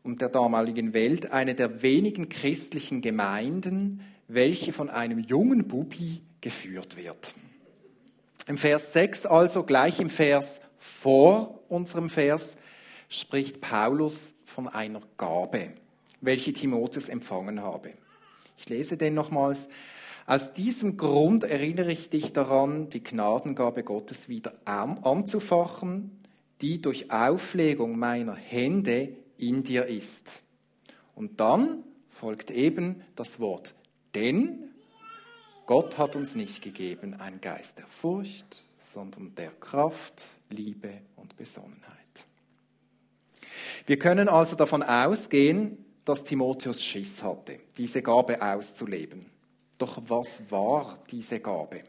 und 0.03 0.21
der 0.21 0.29
damaligen 0.29 0.93
Welt 0.93 1.33
eine 1.33 1.55
der 1.55 1.83
wenigen 1.83 2.29
christlichen 2.29 3.01
Gemeinden, 3.01 4.03
welche 4.27 4.73
von 4.73 4.91
einem 4.91 5.21
jungen 5.21 5.67
Bubi 5.67 6.23
geführt 6.41 6.97
wird. 6.97 7.33
Im 8.47 8.59
Vers 8.59 8.93
6 8.93 9.27
also, 9.27 9.63
gleich 9.63 10.01
im 10.01 10.11
Vers 10.11 10.61
vor 10.79 11.61
unserem 11.69 12.11
Vers 12.11 12.57
spricht 13.09 13.61
Paulus 13.61 14.35
von 14.45 14.69
einer 14.69 15.01
Gabe, 15.17 15.73
welche 16.21 16.53
Timotheus 16.53 17.09
empfangen 17.09 17.63
habe. 17.63 17.93
Ich 18.57 18.69
lese 18.69 18.97
den 18.97 19.15
nochmals. 19.15 19.69
Aus 20.29 20.53
diesem 20.53 20.97
Grund 20.97 21.43
erinnere 21.43 21.91
ich 21.91 22.11
dich 22.11 22.33
daran, 22.33 22.89
die 22.91 23.03
Gnadengabe 23.03 23.83
Gottes 23.83 24.29
wieder 24.29 24.53
anzufachen, 24.67 26.17
die 26.61 26.81
durch 26.81 27.11
Auflegung 27.11 27.99
meiner 27.99 28.35
Hände 28.35 29.17
in 29.39 29.65
dir 29.65 29.87
ist. 29.87 30.43
Und 31.15 31.41
dann 31.41 31.83
folgt 32.09 32.51
eben 32.51 33.03
das 33.17 33.41
Wort 33.41 33.75
denn 34.15 34.71
Gott 35.67 35.99
hat 35.99 36.17
uns 36.17 36.35
nicht 36.35 36.63
gegeben 36.63 37.15
ein 37.21 37.41
Geist 37.41 37.79
der 37.79 37.87
Furcht, 37.87 38.65
sondern 38.79 39.35
der 39.35 39.51
Kraft, 39.51 40.25
Liebe 40.51 40.91
und 41.17 41.37
Besonnenheit. 41.37 41.85
Wir 43.87 43.99
können 43.99 44.29
also 44.29 44.57
davon 44.57 44.83
ausgehen, 44.83 45.85
dass 46.05 46.25
Timotheus 46.25 46.83
Schiss 46.83 47.23
hatte, 47.23 47.61
diese 47.77 48.03
Gabe 48.03 48.41
auszuleben. 48.41 49.27
Doch 49.79 50.01
was 50.09 50.43
war 50.51 50.99
diese 51.11 51.41
Gabe? 51.41 51.83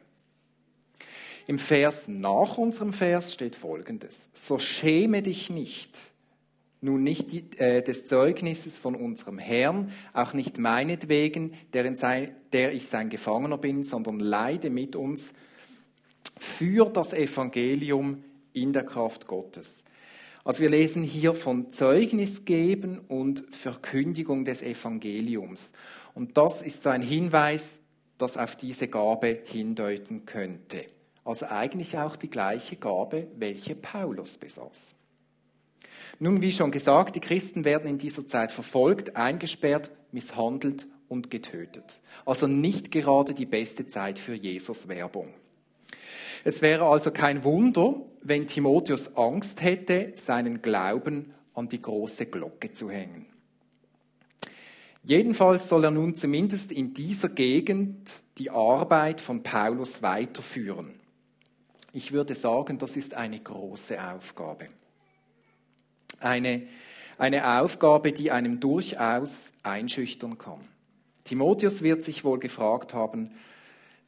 Im 1.48 1.58
Vers 1.58 2.08
nach 2.08 2.60
unserem 2.60 2.94
Vers 2.94 3.34
steht 3.34 3.56
folgendes. 3.56 4.30
So 4.34 4.60
schäme 4.60 5.24
dich 5.24 5.50
nicht, 5.50 5.98
nun 6.80 7.02
nicht 7.02 7.32
die, 7.32 7.44
äh, 7.58 7.82
des 7.82 8.06
Zeugnisses 8.06 8.78
von 8.78 8.96
unserem 8.96 9.40
Herrn, 9.40 9.92
auch 10.14 10.34
nicht 10.34 10.60
meinetwegen, 10.60 11.54
der, 11.74 11.98
sein, 11.98 12.36
der 12.54 12.74
ich 12.74 12.88
sein 12.88 13.10
Gefangener 13.10 13.58
bin, 13.58 13.84
sondern 13.84 14.20
leide 14.20 14.70
mit 14.70 14.96
uns 14.96 15.34
für 16.38 16.86
das 16.86 17.14
Evangelium 17.14 18.24
in 18.54 18.72
der 18.72 18.84
Kraft 18.84 19.26
Gottes. 19.26 19.84
Also 20.44 20.62
wir 20.62 20.70
lesen 20.70 21.04
hier 21.04 21.34
von 21.34 21.70
Zeugnis 21.70 22.46
geben 22.46 23.00
und 23.08 23.44
Verkündigung 23.52 24.46
des 24.46 24.62
Evangeliums. 24.62 25.74
Und 26.20 26.36
das 26.36 26.62
ist 26.62 26.86
ein 26.86 27.02
Hinweis, 27.02 27.80
das 28.18 28.36
auf 28.36 28.58
diese 28.58 28.90
Gabe 28.90 29.40
hindeuten 29.46 30.26
könnte. 30.26 30.84
Also 31.24 31.46
eigentlich 31.46 31.98
auch 31.98 32.18
die 32.18 32.30
gleiche 32.30 32.76
Gabe, 32.76 33.28
welche 33.38 33.74
Paulus 33.74 34.38
besaß. 34.38 34.96
Nun, 36.20 36.42
wie 36.42 36.52
schon 36.52 36.72
gesagt, 36.72 37.16
die 37.16 37.22
Christen 37.22 37.64
werden 37.64 37.90
in 37.90 37.98
dieser 37.98 38.28
Zeit 38.28 38.52
verfolgt, 38.52 39.16
eingesperrt, 39.16 39.92
misshandelt 40.12 40.88
und 41.08 41.32
getötet. 41.32 42.02
Also 42.26 42.48
nicht 42.48 42.92
gerade 42.92 43.34
die 43.34 43.46
beste 43.46 43.88
Zeit 43.88 44.20
für 44.20 44.34
Jesus 44.34 44.90
Werbung. 44.90 45.30
Es 46.44 46.62
wäre 46.62 46.84
also 46.84 47.12
kein 47.12 47.46
Wunder, 47.46 47.96
wenn 48.22 48.46
Timotheus 48.46 49.16
Angst 49.16 49.62
hätte, 49.62 50.12
seinen 50.16 50.62
Glauben 50.62 51.34
an 51.54 51.70
die 51.70 51.82
große 51.82 52.26
Glocke 52.26 52.74
zu 52.74 52.90
hängen. 52.90 53.26
Jedenfalls 55.04 55.70
soll 55.70 55.86
er 55.86 55.92
nun 55.92 56.16
zumindest 56.16 56.72
in 56.72 56.94
dieser 56.94 57.30
Gegend 57.30 58.12
die 58.38 58.50
Arbeit 58.50 59.22
von 59.22 59.44
Paulus 59.44 60.02
weiterführen. 60.02 61.00
Ich 61.94 62.12
würde 62.12 62.36
sagen, 62.36 62.78
das 62.78 62.98
ist 62.98 63.14
eine 63.14 63.40
große 63.40 63.98
Aufgabe. 64.14 64.68
Eine, 66.20 66.68
eine 67.18 67.60
Aufgabe, 67.60 68.12
die 68.12 68.32
einem 68.32 68.60
durchaus 68.60 69.52
einschüchtern 69.64 70.38
kann. 70.38 70.60
Timotheus 71.24 71.82
wird 71.82 72.04
sich 72.04 72.24
wohl 72.24 72.40
gefragt 72.40 72.94
haben, 72.94 73.32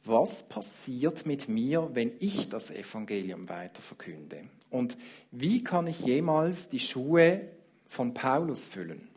was 0.04 0.42
passiert 0.48 1.26
mit 1.26 1.48
mir, 1.48 1.90
wenn 1.94 2.12
ich 2.18 2.48
das 2.48 2.70
Evangelium 2.70 3.48
weiter 3.48 3.82
verkünde? 3.82 4.44
Und 4.70 4.96
wie 5.30 5.62
kann 5.62 5.86
ich 5.86 6.00
jemals 6.00 6.68
die 6.68 6.80
Schuhe 6.80 7.42
von 7.86 8.12
Paulus 8.14 8.64
füllen? 8.64 9.11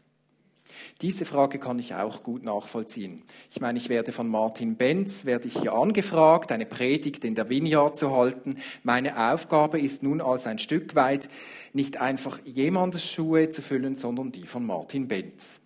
Diese 1.01 1.25
Frage 1.25 1.60
kann 1.60 1.79
ich 1.79 1.94
auch 1.94 2.24
gut 2.24 2.46
nachvollziehen. 2.46 3.24
Ich 3.51 3.60
meine, 3.60 3.77
ich 3.77 3.89
werde 3.89 4.12
von 4.12 4.27
Martin 4.27 4.75
Benz, 4.75 5.25
werde 5.25 5.48
ich 5.48 5.60
hier 5.60 5.74
angefragt, 5.74 6.51
eine 6.51 6.65
Predigt 6.65 7.25
in 7.25 7.36
der 7.36 7.50
Vineyard 7.50 7.98
zu 7.98 8.15
halten. 8.15 8.58
Meine 8.84 9.32
Aufgabe 9.32 9.79
ist 9.79 10.03
nun 10.03 10.22
als 10.22 10.48
ein 10.48 10.58
Stück 10.58 10.96
weit 10.96 11.29
nicht 11.74 12.01
einfach 12.01 12.39
jemandes 12.46 13.05
Schuhe 13.05 13.50
zu 13.50 13.62
füllen, 13.62 13.96
sondern 13.96 14.32
die 14.32 14.48
von 14.48 14.65
Martin 14.65 15.08
Benz. 15.08 15.60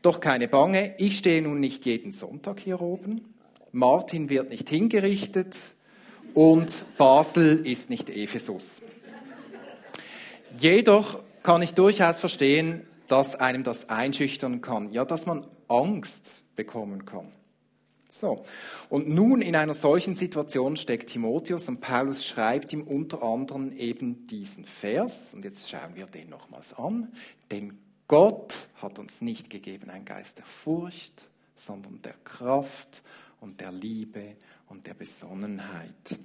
Doch 0.00 0.20
keine 0.20 0.48
Bange, 0.48 0.94
ich 0.98 1.18
stehe 1.18 1.42
nun 1.42 1.60
nicht 1.60 1.84
jeden 1.84 2.12
Sonntag 2.12 2.60
hier 2.60 2.80
oben. 2.80 3.34
Martin 3.72 4.30
wird 4.30 4.50
nicht 4.50 4.68
hingerichtet 4.68 5.58
und 6.34 6.86
Basel 6.96 7.66
ist 7.66 7.90
nicht 7.90 8.08
Ephesus. 8.08 8.80
Jedoch 10.56 11.20
kann 11.42 11.62
ich 11.62 11.74
durchaus 11.74 12.18
verstehen, 12.18 12.86
dass 13.08 13.34
einem 13.34 13.62
das 13.62 13.88
einschüchtern 13.88 14.60
kann, 14.60 14.92
ja, 14.92 15.04
dass 15.04 15.26
man 15.26 15.46
Angst 15.66 16.42
bekommen 16.56 17.04
kann. 17.04 17.32
So. 18.08 18.42
Und 18.88 19.08
nun 19.08 19.42
in 19.42 19.54
einer 19.54 19.74
solchen 19.74 20.14
Situation 20.14 20.76
steckt 20.76 21.10
Timotheus 21.10 21.68
und 21.68 21.80
Paulus 21.80 22.24
schreibt 22.24 22.72
ihm 22.72 22.82
unter 22.82 23.22
anderem 23.22 23.72
eben 23.72 24.26
diesen 24.26 24.64
Vers. 24.64 25.34
Und 25.34 25.44
jetzt 25.44 25.68
schauen 25.68 25.94
wir 25.94 26.06
den 26.06 26.30
nochmals 26.30 26.72
an. 26.74 27.12
Denn 27.50 27.78
Gott 28.06 28.68
hat 28.80 28.98
uns 28.98 29.20
nicht 29.20 29.50
gegeben 29.50 29.90
ein 29.90 30.06
Geist 30.06 30.38
der 30.38 30.46
Furcht, 30.46 31.28
sondern 31.54 32.00
der 32.00 32.14
Kraft 32.24 33.02
und 33.40 33.60
der 33.60 33.72
Liebe 33.72 34.36
und 34.68 34.86
der 34.86 34.94
Besonnenheit. 34.94 36.18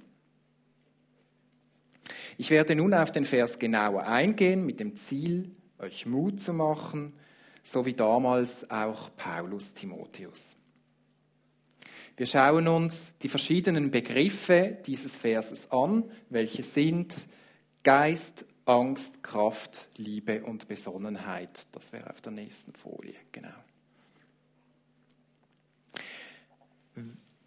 Ich 2.38 2.50
werde 2.50 2.74
nun 2.74 2.94
auf 2.94 3.12
den 3.12 3.26
Vers 3.26 3.58
genauer 3.58 4.06
eingehen, 4.06 4.64
mit 4.64 4.80
dem 4.80 4.96
Ziel, 4.96 5.52
euch 5.78 6.06
Mut 6.06 6.40
zu 6.40 6.52
machen, 6.52 7.14
so 7.62 7.86
wie 7.86 7.94
damals 7.94 8.70
auch 8.70 9.10
Paulus 9.16 9.72
Timotheus. 9.72 10.56
Wir 12.16 12.26
schauen 12.26 12.68
uns 12.68 13.12
die 13.22 13.28
verschiedenen 13.28 13.90
Begriffe 13.90 14.78
dieses 14.86 15.16
Verses 15.16 15.70
an, 15.72 16.04
welche 16.30 16.62
sind 16.62 17.26
Geist, 17.82 18.44
Angst, 18.66 19.22
Kraft, 19.22 19.88
Liebe 19.96 20.44
und 20.44 20.68
Besonnenheit. 20.68 21.66
Das 21.72 21.92
wäre 21.92 22.10
auf 22.10 22.20
der 22.20 22.32
nächsten 22.32 22.72
Folie, 22.72 23.14
genau. 23.32 23.50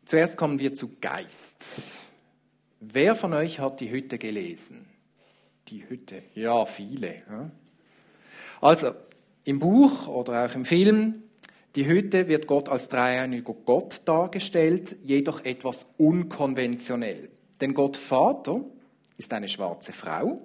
Zuerst 0.06 0.38
kommen 0.38 0.60
wir 0.60 0.76
zu 0.76 0.98
Geist. 1.00 1.66
Wer 2.80 3.16
von 3.16 3.34
euch 3.34 3.60
hat 3.60 3.80
die 3.80 3.90
Hütte 3.90 4.18
gelesen? 4.18 4.86
Die 5.70 5.90
Hütte, 5.90 6.24
ja, 6.34 6.66
viele. 6.66 7.24
Also, 8.62 8.92
im 9.44 9.60
Buch 9.60 10.08
oder 10.08 10.46
auch 10.46 10.56
im 10.56 10.66
Film, 10.66 11.24
die 11.76 11.86
Hütte 11.86 12.28
wird 12.28 12.48
Gott 12.48 12.70
als 12.70 12.90
dreieiniger 12.90 13.54
Gott 13.54 14.02
dargestellt, 14.06 14.96
jedoch 15.04 15.46
etwas 15.46 15.86
unkonventionell. 15.98 17.30
Denn 17.62 17.74
Gott 17.74 17.98
Vater 17.98 18.62
ist 19.18 19.32
eine 19.34 19.48
schwarze 19.48 19.94
Frau 19.94 20.42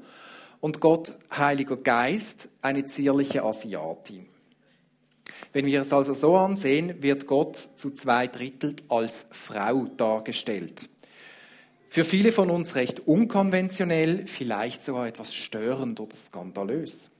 und 0.60 0.80
Gott 0.80 1.14
Heiliger 1.36 1.76
Geist 1.76 2.48
eine 2.60 2.86
zierliche 2.86 3.42
Asiatin. 3.44 4.26
Wenn 5.52 5.66
wir 5.66 5.82
es 5.82 5.92
also 5.92 6.14
so 6.14 6.36
ansehen, 6.36 7.02
wird 7.02 7.26
Gott 7.26 7.56
zu 7.56 7.90
zwei 7.90 8.26
Drittel 8.26 8.76
als 8.88 9.26
Frau 9.30 9.86
dargestellt. 9.96 10.88
Für 11.88 12.04
viele 12.04 12.32
von 12.32 12.48
uns 12.48 12.74
recht 12.74 13.06
unkonventionell, 13.06 14.26
vielleicht 14.26 14.82
sogar 14.82 15.06
etwas 15.06 15.34
störend 15.34 16.00
oder 16.00 16.16
skandalös. 16.16 17.10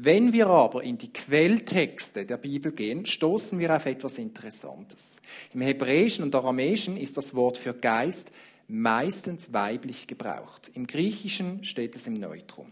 Wenn 0.00 0.32
wir 0.32 0.46
aber 0.46 0.84
in 0.84 0.96
die 0.96 1.12
Quelltexte 1.12 2.24
der 2.24 2.36
Bibel 2.36 2.70
gehen, 2.70 3.04
stoßen 3.04 3.58
wir 3.58 3.74
auf 3.74 3.84
etwas 3.84 4.18
Interessantes. 4.18 5.16
Im 5.52 5.60
Hebräischen 5.60 6.22
und 6.22 6.36
Aramäischen 6.36 6.96
ist 6.96 7.16
das 7.16 7.34
Wort 7.34 7.58
für 7.58 7.74
Geist 7.74 8.30
meistens 8.68 9.52
weiblich 9.52 10.06
gebraucht. 10.06 10.70
Im 10.74 10.86
Griechischen 10.86 11.64
steht 11.64 11.96
es 11.96 12.06
im 12.06 12.14
Neutrum. 12.14 12.66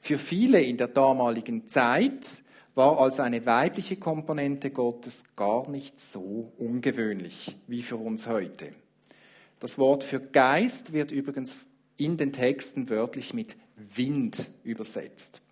Für 0.00 0.18
viele 0.18 0.60
in 0.60 0.76
der 0.76 0.88
damaligen 0.88 1.68
Zeit 1.68 2.42
war 2.74 2.98
also 2.98 3.22
eine 3.22 3.46
weibliche 3.46 3.94
Komponente 3.94 4.70
Gottes 4.72 5.22
gar 5.36 5.70
nicht 5.70 6.00
so 6.00 6.52
ungewöhnlich 6.58 7.54
wie 7.68 7.82
für 7.82 7.96
uns 7.96 8.26
heute. 8.26 8.72
Das 9.60 9.78
Wort 9.78 10.02
für 10.02 10.18
Geist 10.18 10.92
wird 10.92 11.12
übrigens 11.12 11.58
in 11.96 12.16
den 12.16 12.32
Texten 12.32 12.90
wörtlich 12.90 13.34
mit 13.34 13.56
Wind 13.76 14.50
übersetzt. 14.64 15.42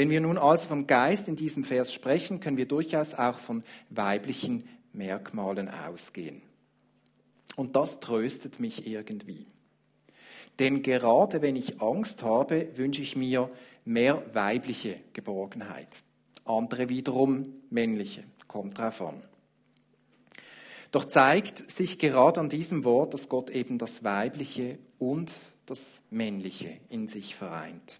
Wenn 0.00 0.08
wir 0.08 0.22
nun 0.22 0.38
also 0.38 0.66
vom 0.66 0.86
Geist 0.86 1.28
in 1.28 1.36
diesem 1.36 1.62
Vers 1.62 1.92
sprechen, 1.92 2.40
können 2.40 2.56
wir 2.56 2.64
durchaus 2.64 3.12
auch 3.12 3.34
von 3.34 3.62
weiblichen 3.90 4.66
Merkmalen 4.94 5.68
ausgehen. 5.68 6.40
Und 7.54 7.76
das 7.76 8.00
tröstet 8.00 8.60
mich 8.60 8.86
irgendwie. 8.86 9.44
Denn 10.58 10.82
gerade 10.82 11.42
wenn 11.42 11.54
ich 11.54 11.82
Angst 11.82 12.22
habe, 12.22 12.68
wünsche 12.76 13.02
ich 13.02 13.14
mir 13.14 13.50
mehr 13.84 14.22
weibliche 14.32 14.96
Geborgenheit. 15.12 16.02
Andere 16.46 16.88
wiederum 16.88 17.42
männliche. 17.68 18.24
Kommt 18.48 18.78
drauf 18.78 19.02
an. 19.02 19.20
Doch 20.92 21.04
zeigt 21.04 21.70
sich 21.70 21.98
gerade 21.98 22.40
an 22.40 22.48
diesem 22.48 22.84
Wort, 22.84 23.12
dass 23.12 23.28
Gott 23.28 23.50
eben 23.50 23.76
das 23.76 24.02
Weibliche 24.02 24.78
und 24.98 25.30
das 25.66 26.00
Männliche 26.08 26.78
in 26.88 27.06
sich 27.06 27.34
vereint. 27.34 27.99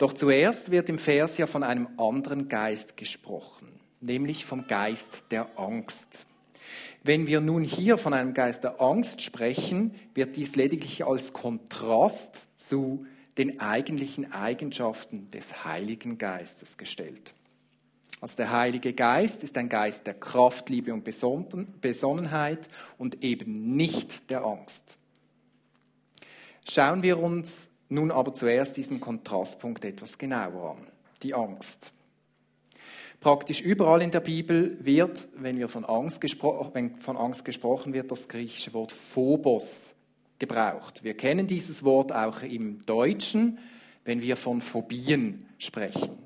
Doch 0.00 0.14
zuerst 0.14 0.70
wird 0.70 0.88
im 0.88 0.98
Vers 0.98 1.36
ja 1.36 1.46
von 1.46 1.62
einem 1.62 1.86
anderen 1.98 2.48
Geist 2.48 2.96
gesprochen, 2.96 3.68
nämlich 4.00 4.46
vom 4.46 4.66
Geist 4.66 5.24
der 5.30 5.58
Angst. 5.58 6.24
Wenn 7.02 7.26
wir 7.26 7.42
nun 7.42 7.62
hier 7.62 7.98
von 7.98 8.14
einem 8.14 8.32
Geist 8.32 8.64
der 8.64 8.80
Angst 8.80 9.20
sprechen, 9.20 9.94
wird 10.14 10.38
dies 10.38 10.56
lediglich 10.56 11.04
als 11.04 11.34
Kontrast 11.34 12.48
zu 12.56 13.04
den 13.36 13.60
eigentlichen 13.60 14.32
Eigenschaften 14.32 15.30
des 15.32 15.66
Heiligen 15.66 16.16
Geistes 16.16 16.78
gestellt. 16.78 17.34
Also 18.22 18.36
der 18.36 18.52
Heilige 18.52 18.94
Geist 18.94 19.42
ist 19.44 19.58
ein 19.58 19.68
Geist 19.68 20.06
der 20.06 20.14
Kraft, 20.14 20.70
Liebe 20.70 20.94
und 20.94 21.04
Besonnenheit 21.04 22.70
und 22.96 23.22
eben 23.22 23.76
nicht 23.76 24.30
der 24.30 24.46
Angst. 24.46 24.96
Schauen 26.66 27.02
wir 27.02 27.18
uns 27.18 27.69
nun 27.90 28.10
aber 28.10 28.32
zuerst 28.32 28.76
diesen 28.76 29.00
Kontrastpunkt 29.00 29.84
etwas 29.84 30.16
genauer 30.16 30.76
an, 30.76 30.86
die 31.22 31.34
Angst. 31.34 31.92
Praktisch 33.20 33.60
überall 33.60 34.00
in 34.00 34.10
der 34.10 34.20
Bibel 34.20 34.78
wird, 34.80 35.28
wenn, 35.36 35.58
wir 35.58 35.68
von 35.68 35.84
Angst 35.84 36.22
wenn 36.72 36.96
von 36.96 37.16
Angst 37.18 37.44
gesprochen 37.44 37.92
wird, 37.92 38.10
das 38.10 38.28
griechische 38.28 38.72
Wort 38.72 38.92
Phobos 38.92 39.94
gebraucht. 40.38 41.04
Wir 41.04 41.14
kennen 41.14 41.46
dieses 41.46 41.84
Wort 41.84 42.12
auch 42.12 42.42
im 42.42 42.80
Deutschen, 42.86 43.58
wenn 44.04 44.22
wir 44.22 44.36
von 44.36 44.62
Phobien 44.62 45.44
sprechen. 45.58 46.16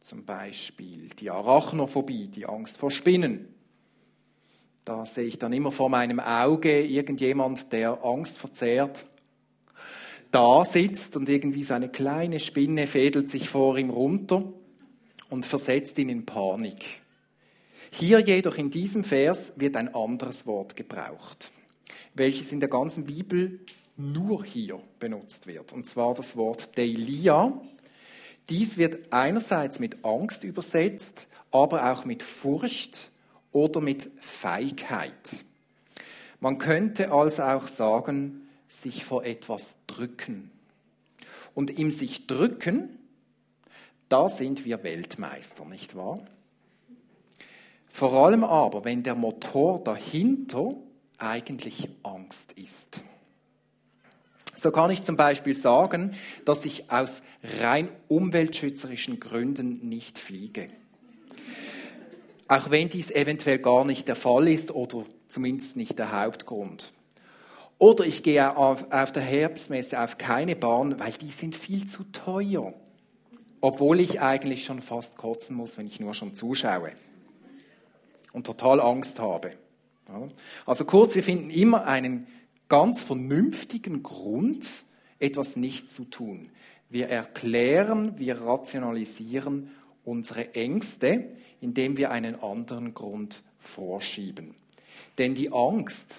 Zum 0.00 0.24
Beispiel 0.24 1.08
die 1.18 1.30
Arachnophobie, 1.30 2.28
die 2.28 2.46
Angst 2.46 2.76
vor 2.78 2.92
Spinnen. 2.92 3.52
Da 4.84 5.04
sehe 5.04 5.24
ich 5.24 5.38
dann 5.38 5.52
immer 5.52 5.72
vor 5.72 5.90
meinem 5.90 6.20
Auge 6.20 6.82
irgendjemand, 6.82 7.72
der 7.72 8.04
Angst 8.04 8.38
verzehrt 8.38 9.04
da 10.30 10.64
sitzt 10.64 11.16
und 11.16 11.28
irgendwie 11.28 11.64
so 11.64 11.74
eine 11.74 11.88
kleine 11.88 12.40
Spinne 12.40 12.86
fädelt 12.86 13.30
sich 13.30 13.48
vor 13.48 13.78
ihm 13.78 13.90
runter 13.90 14.44
und 15.30 15.46
versetzt 15.46 15.98
ihn 15.98 16.08
in 16.08 16.26
Panik. 16.26 16.84
Hier 17.90 18.20
jedoch 18.20 18.58
in 18.58 18.70
diesem 18.70 19.04
Vers 19.04 19.52
wird 19.56 19.76
ein 19.76 19.94
anderes 19.94 20.46
Wort 20.46 20.76
gebraucht, 20.76 21.50
welches 22.14 22.52
in 22.52 22.60
der 22.60 22.68
ganzen 22.68 23.04
Bibel 23.04 23.60
nur 23.96 24.44
hier 24.44 24.80
benutzt 25.00 25.46
wird, 25.46 25.72
und 25.72 25.86
zwar 25.86 26.14
das 26.14 26.36
Wort 26.36 26.76
Deilia. 26.76 27.60
Dies 28.48 28.78
wird 28.78 29.12
einerseits 29.12 29.80
mit 29.80 30.04
Angst 30.04 30.44
übersetzt, 30.44 31.26
aber 31.50 31.90
auch 31.92 32.04
mit 32.04 32.22
Furcht 32.22 33.10
oder 33.52 33.80
mit 33.80 34.10
Feigheit. 34.20 35.44
Man 36.40 36.58
könnte 36.58 37.10
also 37.10 37.42
auch 37.42 37.66
sagen, 37.66 38.47
sich 38.68 39.04
vor 39.04 39.24
etwas 39.24 39.76
drücken. 39.86 40.50
Und 41.54 41.78
im 41.78 41.90
sich 41.90 42.26
drücken 42.26 42.98
da 44.08 44.28
sind 44.28 44.64
wir 44.64 44.82
Weltmeister, 44.82 45.64
nicht 45.66 45.94
wahr? 45.94 46.18
Vor 47.88 48.12
allem 48.12 48.44
aber, 48.44 48.84
wenn 48.84 49.02
der 49.02 49.14
Motor 49.14 49.82
dahinter 49.82 50.74
eigentlich 51.18 51.88
Angst 52.02 52.52
ist. 52.52 53.02
So 54.54 54.70
kann 54.70 54.90
ich 54.90 55.04
zum 55.04 55.16
Beispiel 55.16 55.54
sagen, 55.54 56.14
dass 56.44 56.64
ich 56.64 56.90
aus 56.90 57.22
rein 57.60 57.88
umweltschützerischen 58.08 59.20
Gründen 59.20 59.88
nicht 59.88 60.18
fliege. 60.18 60.68
Auch 62.48 62.70
wenn 62.70 62.88
dies 62.88 63.10
eventuell 63.10 63.58
gar 63.58 63.84
nicht 63.84 64.08
der 64.08 64.16
Fall 64.16 64.48
ist 64.48 64.70
oder 64.70 65.04
zumindest 65.28 65.76
nicht 65.76 65.98
der 65.98 66.12
Hauptgrund. 66.12 66.92
Oder 67.78 68.04
ich 68.04 68.22
gehe 68.22 68.56
auf, 68.56 68.90
auf 68.90 69.12
der 69.12 69.22
Herbstmesse 69.22 70.00
auf 70.00 70.18
keine 70.18 70.56
Bahn, 70.56 70.98
weil 70.98 71.12
die 71.12 71.30
sind 71.30 71.54
viel 71.54 71.86
zu 71.86 72.04
teuer 72.04 72.74
obwohl 73.60 74.00
ich 74.00 74.20
eigentlich 74.20 74.64
schon 74.64 74.80
fast 74.80 75.16
kotzen 75.16 75.56
muss, 75.56 75.78
wenn 75.78 75.86
ich 75.86 76.00
nur 76.00 76.14
schon 76.14 76.34
zuschaue 76.34 76.92
und 78.32 78.46
total 78.46 78.80
Angst 78.80 79.20
habe. 79.20 79.50
Also 80.64 80.84
kurz, 80.84 81.14
wir 81.14 81.22
finden 81.22 81.50
immer 81.50 81.86
einen 81.86 82.26
ganz 82.68 83.02
vernünftigen 83.02 84.02
Grund, 84.02 84.84
etwas 85.18 85.56
nicht 85.56 85.92
zu 85.92 86.04
tun. 86.04 86.50
Wir 86.88 87.08
erklären, 87.08 88.18
wir 88.18 88.40
rationalisieren 88.40 89.70
unsere 90.04 90.54
Ängste, 90.54 91.24
indem 91.60 91.96
wir 91.96 92.10
einen 92.10 92.40
anderen 92.40 92.94
Grund 92.94 93.42
vorschieben. 93.58 94.54
Denn 95.18 95.34
die 95.34 95.52
Angst, 95.52 96.14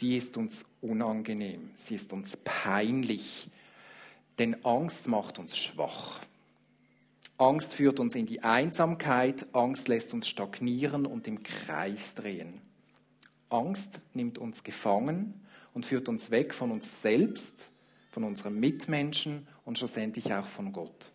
die 0.00 0.16
ist 0.16 0.36
uns 0.36 0.64
unangenehm, 0.80 1.70
sie 1.74 1.94
ist 1.94 2.12
uns 2.12 2.36
peinlich, 2.44 3.50
denn 4.38 4.64
Angst 4.64 5.08
macht 5.08 5.38
uns 5.38 5.56
schwach. 5.56 6.20
Angst 7.36 7.74
führt 7.74 8.00
uns 8.00 8.14
in 8.14 8.26
die 8.26 8.42
Einsamkeit, 8.42 9.46
Angst 9.54 9.88
lässt 9.88 10.12
uns 10.12 10.26
stagnieren 10.26 11.06
und 11.06 11.28
im 11.28 11.42
Kreis 11.42 12.14
drehen. 12.14 12.60
Angst 13.48 14.04
nimmt 14.12 14.38
uns 14.38 14.64
gefangen 14.64 15.40
und 15.72 15.86
führt 15.86 16.08
uns 16.08 16.30
weg 16.30 16.52
von 16.52 16.70
uns 16.70 17.02
selbst, 17.02 17.70
von 18.10 18.24
unseren 18.24 18.58
Mitmenschen 18.58 19.46
und 19.64 19.78
schlussendlich 19.78 20.34
auch 20.34 20.46
von 20.46 20.72
Gott. 20.72 21.12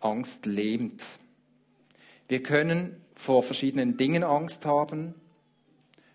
Angst 0.00 0.46
lähmt. 0.46 1.04
Wir 2.26 2.42
können 2.42 2.96
vor 3.14 3.42
verschiedenen 3.42 3.96
Dingen 3.96 4.24
Angst 4.24 4.66
haben, 4.66 5.14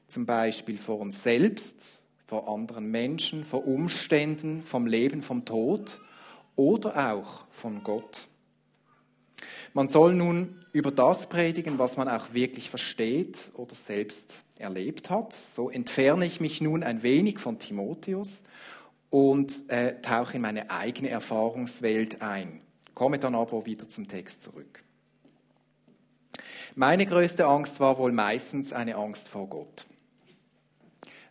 zum 0.07 0.25
Beispiel 0.25 0.77
vor 0.77 0.99
uns 0.99 1.23
selbst, 1.23 1.94
vor 2.27 2.47
anderen 2.47 2.89
Menschen, 2.89 3.43
vor 3.43 3.67
Umständen, 3.67 4.63
vom 4.63 4.87
Leben, 4.87 5.21
vom 5.21 5.45
Tod 5.45 5.99
oder 6.55 7.11
auch 7.11 7.45
von 7.51 7.83
Gott. 7.83 8.27
Man 9.73 9.89
soll 9.89 10.13
nun 10.13 10.55
über 10.71 10.91
das 10.91 11.27
predigen, 11.27 11.77
was 11.77 11.97
man 11.97 12.07
auch 12.07 12.33
wirklich 12.33 12.69
versteht 12.69 13.51
oder 13.55 13.75
selbst 13.75 14.35
erlebt 14.57 15.09
hat. 15.09 15.33
So 15.33 15.69
entferne 15.69 16.25
ich 16.25 16.39
mich 16.39 16.61
nun 16.61 16.81
ein 16.81 17.03
wenig 17.03 17.39
von 17.39 17.59
Timotheus 17.59 18.43
und 19.09 19.69
äh, 19.69 20.01
tauche 20.01 20.37
in 20.37 20.41
meine 20.41 20.71
eigene 20.71 21.09
Erfahrungswelt 21.09 22.21
ein. 22.21 22.61
Komme 22.93 23.19
dann 23.19 23.35
aber 23.35 23.65
wieder 23.65 23.89
zum 23.89 24.07
Text 24.07 24.41
zurück. 24.41 24.81
Meine 26.75 27.05
größte 27.05 27.45
Angst 27.45 27.79
war 27.79 27.97
wohl 27.97 28.11
meistens 28.11 28.73
eine 28.73 28.95
Angst 28.95 29.29
vor 29.29 29.47
Gott. 29.47 29.85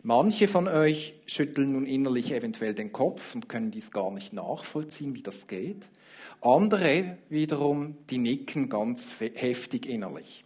Manche 0.07 0.49
von 0.49 0.69
euch 0.69 1.15
schütteln 1.25 1.73
nun 1.73 1.87
innerlich 1.87 2.31
eventuell 2.33 2.75
den 2.75 2.93
Kopf 2.93 3.35
und 3.35 3.49
können 3.49 3.71
dies 3.71 3.91
gar 3.91 4.11
nicht 4.11 4.35
nachvollziehen, 4.35 5.15
wie 5.15 5.23
das 5.23 5.47
geht. 5.47 5.91
Andere 6.43 7.17
wiederum, 7.31 7.97
die 8.11 8.19
nicken 8.19 8.69
ganz 8.69 9.09
heftig 9.19 9.87
innerlich. 9.87 10.45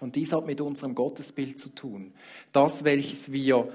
Und 0.00 0.16
dies 0.16 0.32
hat 0.32 0.46
mit 0.46 0.62
unserem 0.62 0.94
Gottesbild 0.94 1.60
zu 1.60 1.68
tun. 1.68 2.14
Das, 2.52 2.84
welches 2.84 3.30
wir, 3.30 3.68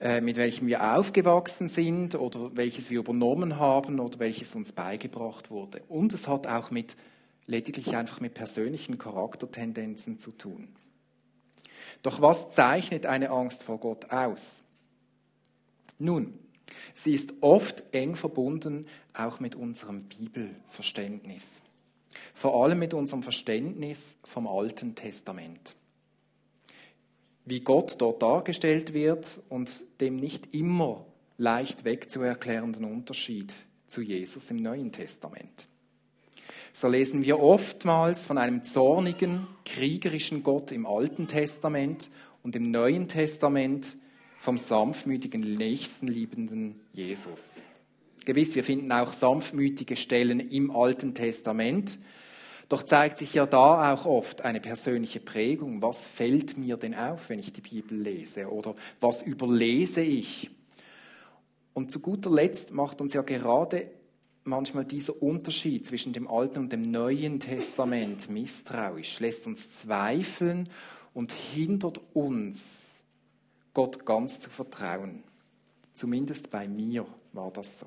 äh, 0.00 0.20
mit 0.20 0.36
welchem 0.36 0.66
wir 0.66 0.98
aufgewachsen 0.98 1.70
sind 1.70 2.14
oder 2.14 2.54
welches 2.54 2.90
wir 2.90 2.98
übernommen 2.98 3.58
haben 3.58 4.00
oder 4.00 4.18
welches 4.18 4.54
uns 4.54 4.72
beigebracht 4.72 5.50
wurde. 5.50 5.80
Und 5.88 6.12
es 6.12 6.28
hat 6.28 6.46
auch 6.46 6.70
mit 6.70 6.94
lediglich 7.46 7.96
einfach 7.96 8.20
mit 8.20 8.34
persönlichen 8.34 8.98
Charaktertendenzen 8.98 10.18
zu 10.18 10.32
tun. 10.32 10.68
Doch 12.02 12.20
was 12.20 12.52
zeichnet 12.52 13.06
eine 13.06 13.30
Angst 13.30 13.62
vor 13.62 13.78
Gott 13.78 14.10
aus? 14.10 14.60
Nun, 15.98 16.38
sie 16.94 17.12
ist 17.12 17.34
oft 17.40 17.84
eng 17.92 18.16
verbunden 18.16 18.86
auch 19.14 19.40
mit 19.40 19.54
unserem 19.54 20.04
Bibelverständnis. 20.04 21.60
Vor 22.34 22.62
allem 22.62 22.78
mit 22.78 22.94
unserem 22.94 23.22
Verständnis 23.22 24.16
vom 24.24 24.46
Alten 24.46 24.94
Testament. 24.94 25.74
Wie 27.44 27.60
Gott 27.60 27.96
dort 27.98 28.22
dargestellt 28.22 28.92
wird 28.92 29.40
und 29.48 29.84
dem 30.00 30.16
nicht 30.16 30.54
immer 30.54 31.04
leicht 31.38 31.84
wegzuerklärenden 31.84 32.84
Unterschied 32.84 33.52
zu 33.86 34.02
Jesus 34.02 34.50
im 34.50 34.58
Neuen 34.58 34.92
Testament. 34.92 35.66
So 36.72 36.88
lesen 36.88 37.22
wir 37.22 37.40
oftmals 37.40 38.24
von 38.24 38.38
einem 38.38 38.64
zornigen, 38.64 39.46
kriegerischen 39.64 40.42
Gott 40.42 40.72
im 40.72 40.86
Alten 40.86 41.26
Testament 41.26 42.10
und 42.42 42.56
im 42.56 42.70
Neuen 42.70 43.08
Testament 43.08 43.96
vom 44.38 44.56
sanftmütigen, 44.56 45.40
nächstenliebenden 45.40 46.80
Jesus. 46.92 47.56
Gewiss, 48.24 48.54
wir 48.54 48.64
finden 48.64 48.92
auch 48.92 49.12
sanftmütige 49.12 49.96
Stellen 49.96 50.40
im 50.40 50.70
Alten 50.70 51.14
Testament, 51.14 51.98
doch 52.68 52.84
zeigt 52.84 53.18
sich 53.18 53.34
ja 53.34 53.46
da 53.46 53.92
auch 53.92 54.06
oft 54.06 54.44
eine 54.44 54.60
persönliche 54.60 55.18
Prägung. 55.18 55.82
Was 55.82 56.06
fällt 56.06 56.56
mir 56.56 56.76
denn 56.76 56.94
auf, 56.94 57.28
wenn 57.28 57.40
ich 57.40 57.52
die 57.52 57.62
Bibel 57.62 57.98
lese? 57.98 58.48
Oder 58.48 58.76
was 59.00 59.22
überlese 59.22 60.02
ich? 60.02 60.50
Und 61.74 61.90
zu 61.90 61.98
guter 61.98 62.30
Letzt 62.30 62.72
macht 62.72 63.00
uns 63.00 63.12
ja 63.12 63.22
gerade 63.22 63.90
manchmal 64.44 64.84
dieser 64.84 65.22
Unterschied 65.22 65.86
zwischen 65.86 66.12
dem 66.12 66.28
Alten 66.28 66.60
und 66.60 66.72
dem 66.72 66.82
Neuen 66.82 67.40
Testament 67.40 68.30
misstrauisch, 68.30 69.20
lässt 69.20 69.46
uns 69.46 69.78
zweifeln 69.78 70.68
und 71.14 71.32
hindert 71.32 72.00
uns, 72.14 73.02
Gott 73.74 74.04
ganz 74.04 74.40
zu 74.40 74.50
vertrauen. 74.50 75.22
Zumindest 75.94 76.50
bei 76.50 76.66
mir 76.66 77.06
war 77.32 77.50
das 77.50 77.78
so. 77.78 77.86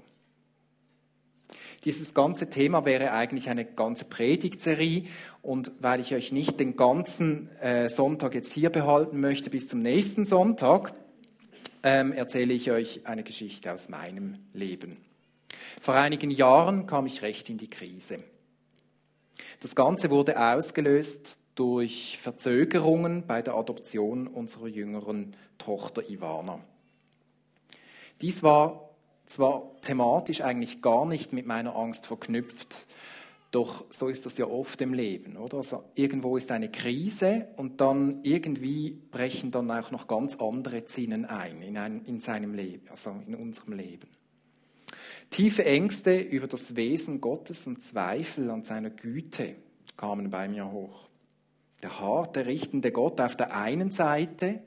Dieses 1.83 2.13
ganze 2.13 2.49
Thema 2.49 2.85
wäre 2.85 3.11
eigentlich 3.11 3.49
eine 3.49 3.65
ganze 3.65 4.05
Predigtserie 4.05 5.03
und 5.41 5.71
weil 5.79 5.99
ich 5.99 6.15
euch 6.15 6.31
nicht 6.31 6.59
den 6.59 6.77
ganzen 6.77 7.49
äh, 7.59 7.89
Sonntag 7.89 8.33
jetzt 8.35 8.53
hier 8.53 8.69
behalten 8.69 9.19
möchte 9.19 9.49
bis 9.49 9.67
zum 9.67 9.79
nächsten 9.79 10.25
Sonntag, 10.25 10.93
ähm, 11.83 12.13
erzähle 12.13 12.53
ich 12.53 12.71
euch 12.71 13.05
eine 13.05 13.23
Geschichte 13.23 13.73
aus 13.73 13.89
meinem 13.89 14.37
Leben. 14.53 14.97
Vor 15.79 15.95
einigen 15.95 16.31
Jahren 16.31 16.85
kam 16.85 17.05
ich 17.05 17.21
recht 17.21 17.49
in 17.49 17.57
die 17.57 17.69
Krise. 17.69 18.23
Das 19.59 19.75
Ganze 19.75 20.09
wurde 20.09 20.39
ausgelöst 20.39 21.39
durch 21.55 22.17
Verzögerungen 22.21 23.25
bei 23.27 23.41
der 23.41 23.55
Adoption 23.55 24.27
unserer 24.27 24.67
jüngeren 24.67 25.35
Tochter 25.57 26.09
Ivana. 26.09 26.59
Dies 28.21 28.43
war 28.43 28.89
zwar 29.25 29.75
thematisch 29.81 30.41
eigentlich 30.41 30.81
gar 30.81 31.05
nicht 31.05 31.33
mit 31.33 31.45
meiner 31.45 31.75
Angst 31.75 32.05
verknüpft, 32.05 32.85
doch 33.51 33.85
so 33.91 34.07
ist 34.07 34.25
das 34.25 34.37
ja 34.37 34.47
oft 34.47 34.81
im 34.81 34.93
Leben, 34.93 35.37
oder? 35.37 35.57
Also 35.57 35.83
irgendwo 35.93 36.37
ist 36.37 36.51
eine 36.51 36.71
Krise 36.71 37.47
und 37.55 37.81
dann 37.81 38.21
irgendwie 38.23 38.89
brechen 39.11 39.51
dann 39.51 39.69
auch 39.69 39.91
noch 39.91 40.07
ganz 40.07 40.37
andere 40.37 40.85
Zinnen 40.85 41.25
ein 41.25 41.61
in, 41.61 41.77
ein, 41.77 42.03
in 42.05 42.19
seinem 42.19 42.55
Leben, 42.55 42.87
also 42.89 43.11
in 43.27 43.35
unserem 43.35 43.73
Leben. 43.73 44.07
Tiefe 45.33 45.65
Ängste 45.65 46.19
über 46.19 46.45
das 46.45 46.75
Wesen 46.75 47.19
Gottes 47.19 47.65
und 47.65 47.81
Zweifel 47.81 48.51
an 48.51 48.63
seiner 48.63 48.91
Güte 48.91 49.55
kamen 49.97 50.29
bei 50.29 50.47
mir 50.47 50.71
hoch. 50.71 51.09
Der 51.81 51.99
harte, 51.99 52.45
richtende 52.45 52.91
Gott 52.91 53.19
auf 53.19 53.35
der 53.35 53.57
einen 53.57 53.91
Seite 53.91 54.63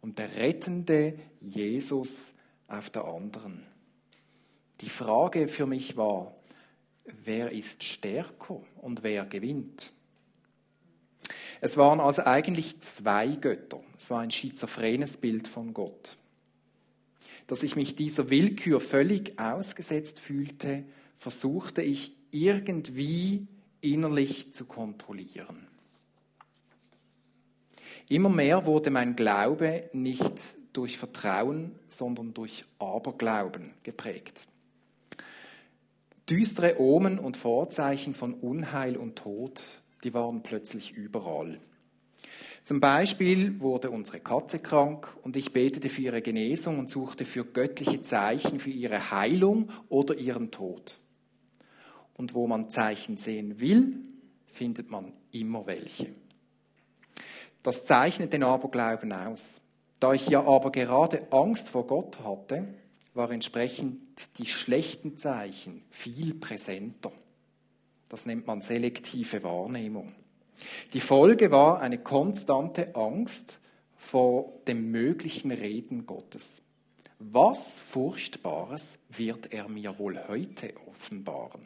und 0.00 0.20
der 0.20 0.36
rettende 0.36 1.18
Jesus 1.40 2.32
auf 2.68 2.90
der 2.90 3.06
anderen. 3.06 3.66
Die 4.82 4.88
Frage 4.88 5.48
für 5.48 5.66
mich 5.66 5.96
war, 5.96 6.32
wer 7.24 7.50
ist 7.50 7.82
stärker 7.82 8.60
und 8.76 9.02
wer 9.02 9.24
gewinnt? 9.24 9.90
Es 11.60 11.76
waren 11.76 11.98
also 11.98 12.22
eigentlich 12.22 12.80
zwei 12.82 13.26
Götter. 13.34 13.80
Es 13.96 14.10
war 14.10 14.20
ein 14.20 14.30
schizophrenes 14.30 15.16
Bild 15.16 15.48
von 15.48 15.74
Gott 15.74 16.18
dass 17.48 17.62
ich 17.64 17.74
mich 17.74 17.96
dieser 17.96 18.30
Willkür 18.30 18.80
völlig 18.80 19.40
ausgesetzt 19.40 20.20
fühlte, 20.20 20.84
versuchte 21.16 21.82
ich 21.82 22.14
irgendwie 22.30 23.48
innerlich 23.80 24.54
zu 24.54 24.66
kontrollieren. 24.66 25.66
Immer 28.08 28.28
mehr 28.28 28.66
wurde 28.66 28.90
mein 28.90 29.16
Glaube 29.16 29.90
nicht 29.92 30.56
durch 30.74 30.98
Vertrauen, 30.98 31.74
sondern 31.88 32.34
durch 32.34 32.64
Aberglauben 32.78 33.72
geprägt. 33.82 34.46
Düstere 36.28 36.78
Omen 36.78 37.18
und 37.18 37.38
Vorzeichen 37.38 38.12
von 38.12 38.34
Unheil 38.34 38.98
und 38.98 39.16
Tod, 39.16 39.64
die 40.04 40.12
waren 40.12 40.42
plötzlich 40.42 40.92
überall. 40.92 41.58
Zum 42.68 42.80
Beispiel 42.80 43.58
wurde 43.60 43.90
unsere 43.90 44.20
Katze 44.20 44.58
krank 44.58 45.16
und 45.22 45.36
ich 45.36 45.54
betete 45.54 45.88
für 45.88 46.02
ihre 46.02 46.20
Genesung 46.20 46.78
und 46.78 46.90
suchte 46.90 47.24
für 47.24 47.46
göttliche 47.46 48.02
Zeichen 48.02 48.60
für 48.60 48.68
ihre 48.68 49.10
Heilung 49.10 49.70
oder 49.88 50.14
ihren 50.18 50.50
Tod. 50.50 50.98
Und 52.12 52.34
wo 52.34 52.46
man 52.46 52.68
Zeichen 52.68 53.16
sehen 53.16 53.58
will, 53.58 53.96
findet 54.48 54.90
man 54.90 55.14
immer 55.32 55.64
welche. 55.64 56.08
Das 57.62 57.86
zeichnet 57.86 58.34
den 58.34 58.42
Aberglauben 58.42 59.14
aus. 59.14 59.62
Da 59.98 60.12
ich 60.12 60.28
ja 60.28 60.44
aber 60.44 60.70
gerade 60.70 61.20
Angst 61.32 61.70
vor 61.70 61.86
Gott 61.86 62.18
hatte, 62.22 62.68
war 63.14 63.30
entsprechend 63.30 64.36
die 64.36 64.44
schlechten 64.44 65.16
Zeichen 65.16 65.84
viel 65.88 66.34
präsenter. 66.34 67.12
Das 68.10 68.26
nennt 68.26 68.46
man 68.46 68.60
selektive 68.60 69.42
Wahrnehmung. 69.42 70.12
Die 70.92 71.00
Folge 71.00 71.50
war 71.50 71.80
eine 71.80 71.98
konstante 71.98 72.94
Angst 72.94 73.60
vor 73.94 74.60
dem 74.66 74.90
möglichen 74.90 75.50
Reden 75.50 76.06
Gottes. 76.06 76.62
Was 77.18 77.68
Furchtbares 77.78 78.90
wird 79.08 79.52
er 79.52 79.68
mir 79.68 79.98
wohl 79.98 80.20
heute 80.28 80.72
offenbaren? 80.88 81.60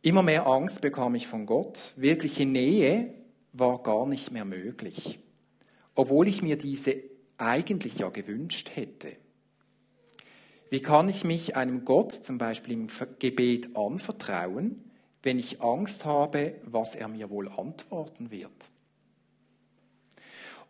Immer 0.00 0.22
mehr 0.22 0.46
Angst 0.46 0.80
bekam 0.80 1.14
ich 1.14 1.28
von 1.28 1.46
Gott. 1.46 1.92
Wirkliche 1.96 2.46
Nähe 2.46 3.14
war 3.52 3.82
gar 3.82 4.06
nicht 4.06 4.32
mehr 4.32 4.44
möglich, 4.44 5.18
obwohl 5.94 6.26
ich 6.26 6.42
mir 6.42 6.56
diese 6.56 6.96
eigentlich 7.38 7.98
ja 7.98 8.08
gewünscht 8.08 8.70
hätte. 8.74 9.16
Wie 10.70 10.80
kann 10.80 11.08
ich 11.08 11.22
mich 11.22 11.54
einem 11.54 11.84
Gott 11.84 12.12
zum 12.12 12.38
Beispiel 12.38 12.72
im 12.74 12.88
Gebet 13.18 13.76
anvertrauen, 13.76 14.76
wenn 15.22 15.38
ich 15.38 15.62
Angst 15.62 16.04
habe, 16.04 16.54
was 16.64 16.94
er 16.94 17.08
mir 17.08 17.30
wohl 17.30 17.48
antworten 17.48 18.30
wird. 18.30 18.70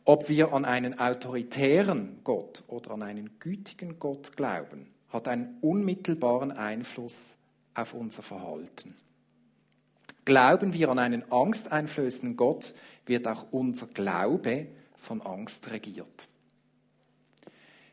Ob 0.04 0.28
wir 0.28 0.52
an 0.52 0.64
einen 0.64 0.98
autoritären 0.98 2.20
Gott 2.24 2.64
oder 2.66 2.90
an 2.92 3.02
einen 3.02 3.38
gütigen 3.38 3.98
Gott 3.98 4.36
glauben, 4.36 4.90
hat 5.10 5.28
einen 5.28 5.58
unmittelbaren 5.60 6.50
Einfluss 6.50 7.36
auf 7.74 7.94
unser 7.94 8.22
Verhalten. 8.22 8.96
Glauben 10.24 10.72
wir 10.72 10.88
an 10.88 10.98
einen 10.98 11.30
angsteinflößenden 11.30 12.36
Gott, 12.36 12.74
wird 13.06 13.26
auch 13.28 13.46
unser 13.50 13.86
Glaube 13.86 14.66
von 14.96 15.20
Angst 15.20 15.70
regiert. 15.70 16.28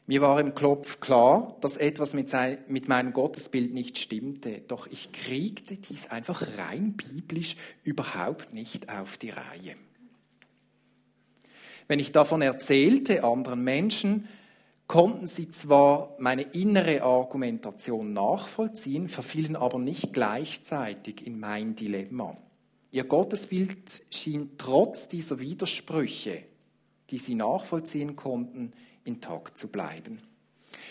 Mir 0.10 0.22
war 0.22 0.40
im 0.40 0.56
Klopf 0.56 1.00
klar, 1.02 1.56
dass 1.62 1.78
etwas 1.78 2.16
mit, 2.16 2.32
sein, 2.32 2.58
mit 2.68 2.88
meinem 2.88 3.14
Gottesbild 3.14 3.76
nicht 3.76 4.00
stimmte, 4.00 4.64
doch 4.68 4.88
ich 4.88 5.12
kriegte 5.12 5.78
dies 5.78 6.10
einfach 6.10 6.42
rein 6.58 6.94
biblisch 6.94 7.56
überhaupt 7.84 8.52
nicht 8.52 8.92
auf 8.92 9.18
die 9.18 9.30
Reihe. 9.30 9.76
Wenn 11.88 12.00
ich 12.00 12.12
davon 12.12 12.42
erzählte 12.42 13.24
anderen 13.24 13.64
Menschen, 13.64 14.28
konnten 14.88 15.28
sie 15.28 15.48
zwar 15.50 16.16
meine 16.18 16.42
innere 16.42 17.04
Argumentation 17.04 18.12
nachvollziehen, 18.12 19.10
verfielen 19.10 19.56
aber 19.56 19.78
nicht 19.78 20.12
gleichzeitig 20.12 21.28
in 21.28 21.40
mein 21.40 21.76
Dilemma. 21.76 22.36
Ihr 22.90 23.04
Gottesbild 23.04 24.02
schien 24.10 24.54
trotz 24.58 25.08
dieser 25.08 25.40
Widersprüche, 25.40 26.46
die 27.10 27.18
sie 27.18 27.36
nachvollziehen 27.36 28.16
konnten, 28.16 28.74
intakt 29.04 29.58
zu 29.58 29.68
bleiben. 29.68 30.20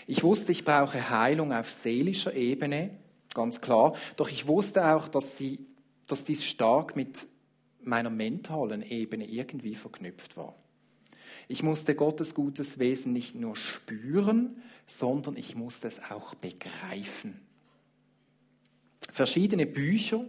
Ich 0.07 0.23
wusste, 0.23 0.53
ich 0.53 0.65
brauche 0.65 1.11
Heilung 1.11 1.53
auf 1.53 1.71
seelischer 1.71 2.35
Ebene, 2.35 2.91
ganz 3.35 3.61
klar, 3.61 3.95
doch 4.17 4.29
ich 4.29 4.47
wusste 4.47 4.87
auch, 4.95 5.09
dass, 5.09 5.37
sie, 5.37 5.61
dass 6.07 6.25
dies 6.25 6.45
stark 6.45 6.97
mit 6.97 7.27
meiner 7.83 8.11
mentalen 8.11 8.83
Ebene 8.83 9.27
irgendwie 9.27 9.75
verknüpft 9.75 10.37
war. 10.37 10.55
Ich 11.47 11.63
musste 11.63 11.95
Gottes 11.95 12.35
gutes 12.35 12.79
Wesen 12.79 13.13
nicht 13.13 13.35
nur 13.35 13.57
spüren, 13.57 14.63
sondern 14.87 15.37
ich 15.37 15.55
musste 15.55 15.89
es 15.89 16.01
auch 16.11 16.35
begreifen. 16.35 17.41
Verschiedene 19.11 19.67
Bücher 19.67 20.21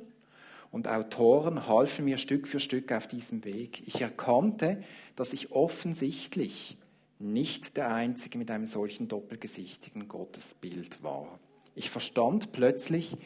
und 0.71 0.87
Autoren 0.87 1.67
halfen 1.67 2.05
mir 2.05 2.17
Stück 2.17 2.47
für 2.47 2.59
Stück 2.59 2.91
auf 2.91 3.07
diesem 3.07 3.43
Weg. 3.43 3.83
Ich 3.87 4.01
erkannte, 4.01 4.83
dass 5.15 5.33
ich 5.33 5.51
offensichtlich 5.51 6.77
nicht 7.17 7.75
der 7.75 7.93
Einzige 7.93 8.37
mit 8.37 8.49
einem 8.51 8.65
solchen 8.65 9.07
doppelgesichtigen 9.07 10.07
Gottesbild 10.07 11.03
war. 11.03 11.39
Ich 11.75 11.89
verstand 11.89 12.51
plötzlich, 12.51 13.17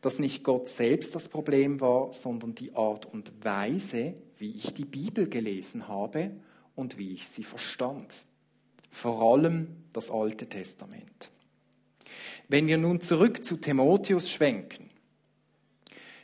dass 0.00 0.18
nicht 0.18 0.44
Gott 0.44 0.68
selbst 0.68 1.14
das 1.14 1.28
Problem 1.28 1.80
war, 1.80 2.12
sondern 2.12 2.54
die 2.54 2.74
Art 2.74 3.06
und 3.06 3.32
Weise, 3.42 4.14
wie 4.38 4.50
ich 4.50 4.74
die 4.74 4.84
Bibel 4.84 5.28
gelesen 5.28 5.88
habe 5.88 6.32
und 6.74 6.98
wie 6.98 7.12
ich 7.12 7.28
sie 7.28 7.44
verstand. 7.44 8.24
Vor 8.90 9.22
allem 9.22 9.68
das 9.92 10.10
Alte 10.10 10.48
Testament. 10.48 11.30
Wenn 12.48 12.66
wir 12.66 12.78
nun 12.78 13.00
zurück 13.00 13.44
zu 13.44 13.56
Timotheus 13.56 14.28
schwenken, 14.28 14.91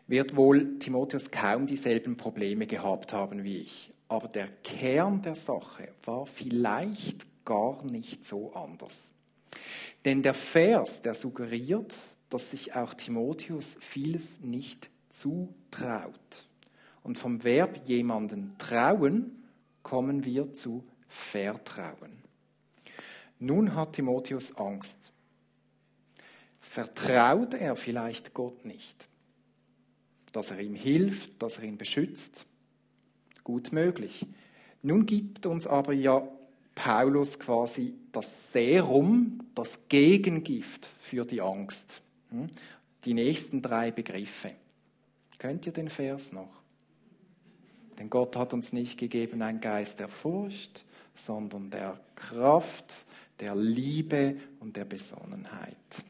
wird 0.08 0.36
wohl 0.36 0.78
Timotheus 0.78 1.30
kaum 1.30 1.66
dieselben 1.66 2.16
Probleme 2.16 2.66
gehabt 2.66 3.12
haben 3.12 3.44
wie 3.44 3.58
ich. 3.58 3.92
Aber 4.08 4.26
der 4.26 4.48
Kern 4.64 5.22
der 5.22 5.36
Sache 5.36 5.90
war 6.04 6.26
vielleicht 6.26 7.26
gar 7.44 7.84
nicht 7.84 8.24
so 8.24 8.52
anders. 8.54 9.12
Denn 10.04 10.22
der 10.22 10.34
Vers, 10.34 11.02
der 11.02 11.14
suggeriert, 11.14 11.94
dass 12.30 12.50
sich 12.50 12.74
auch 12.74 12.94
Timotheus 12.94 13.76
vieles 13.80 14.40
nicht 14.40 14.90
zutraut. 15.10 16.46
Und 17.02 17.18
vom 17.18 17.44
Verb 17.44 17.86
jemanden 17.86 18.54
trauen 18.58 19.44
kommen 19.82 20.24
wir 20.24 20.54
zu 20.54 20.84
vertrauen. 21.06 22.12
Nun 23.38 23.74
hat 23.74 23.94
Timotheus 23.94 24.56
Angst. 24.56 25.12
Vertraut 26.60 27.54
er 27.54 27.76
vielleicht 27.76 28.34
Gott 28.34 28.64
nicht? 28.64 29.08
Dass 30.38 30.52
er 30.52 30.60
ihm 30.60 30.74
hilft, 30.74 31.42
dass 31.42 31.58
er 31.58 31.64
ihn 31.64 31.76
beschützt? 31.76 32.46
gut 33.48 33.72
möglich. 33.72 34.26
Nun 34.82 35.06
gibt 35.06 35.46
uns 35.46 35.66
aber 35.66 35.94
ja 35.94 36.22
Paulus 36.74 37.38
quasi 37.38 37.94
das 38.12 38.52
Serum, 38.52 39.40
das 39.54 39.78
Gegengift 39.88 40.92
für 41.00 41.24
die 41.24 41.40
Angst. 41.40 42.02
Hm? 42.28 42.50
Die 43.06 43.14
nächsten 43.14 43.62
drei 43.62 43.90
Begriffe. 43.90 44.52
Könnt 45.38 45.64
ihr 45.64 45.72
den 45.72 45.88
Vers 45.88 46.30
noch? 46.30 46.60
Denn 47.98 48.10
Gott 48.10 48.36
hat 48.36 48.52
uns 48.52 48.74
nicht 48.74 48.98
gegeben 48.98 49.40
einen 49.40 49.62
Geist 49.62 49.98
der 49.98 50.08
Furcht, 50.08 50.84
sondern 51.14 51.70
der 51.70 51.98
Kraft, 52.16 53.06
der 53.40 53.56
Liebe 53.56 54.36
und 54.60 54.76
der 54.76 54.84
Besonnenheit. 54.84 56.04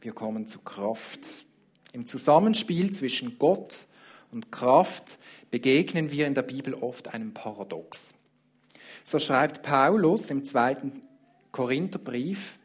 Wir 0.00 0.12
kommen 0.12 0.48
zu 0.48 0.58
Kraft. 0.58 1.46
Im 1.92 2.06
Zusammenspiel 2.06 2.90
zwischen 2.92 3.38
Gott 3.38 3.86
und 4.30 4.50
Kraft 4.50 5.18
begegnen 5.50 6.10
wir 6.10 6.26
in 6.26 6.34
der 6.34 6.42
Bibel 6.42 6.74
oft 6.74 7.12
einem 7.12 7.34
Paradox. 7.34 8.14
So 9.04 9.18
schreibt 9.18 9.62
Paulus 9.62 10.30
im 10.30 10.44
zweiten 10.44 11.02
Korintherbrief, 11.50 12.58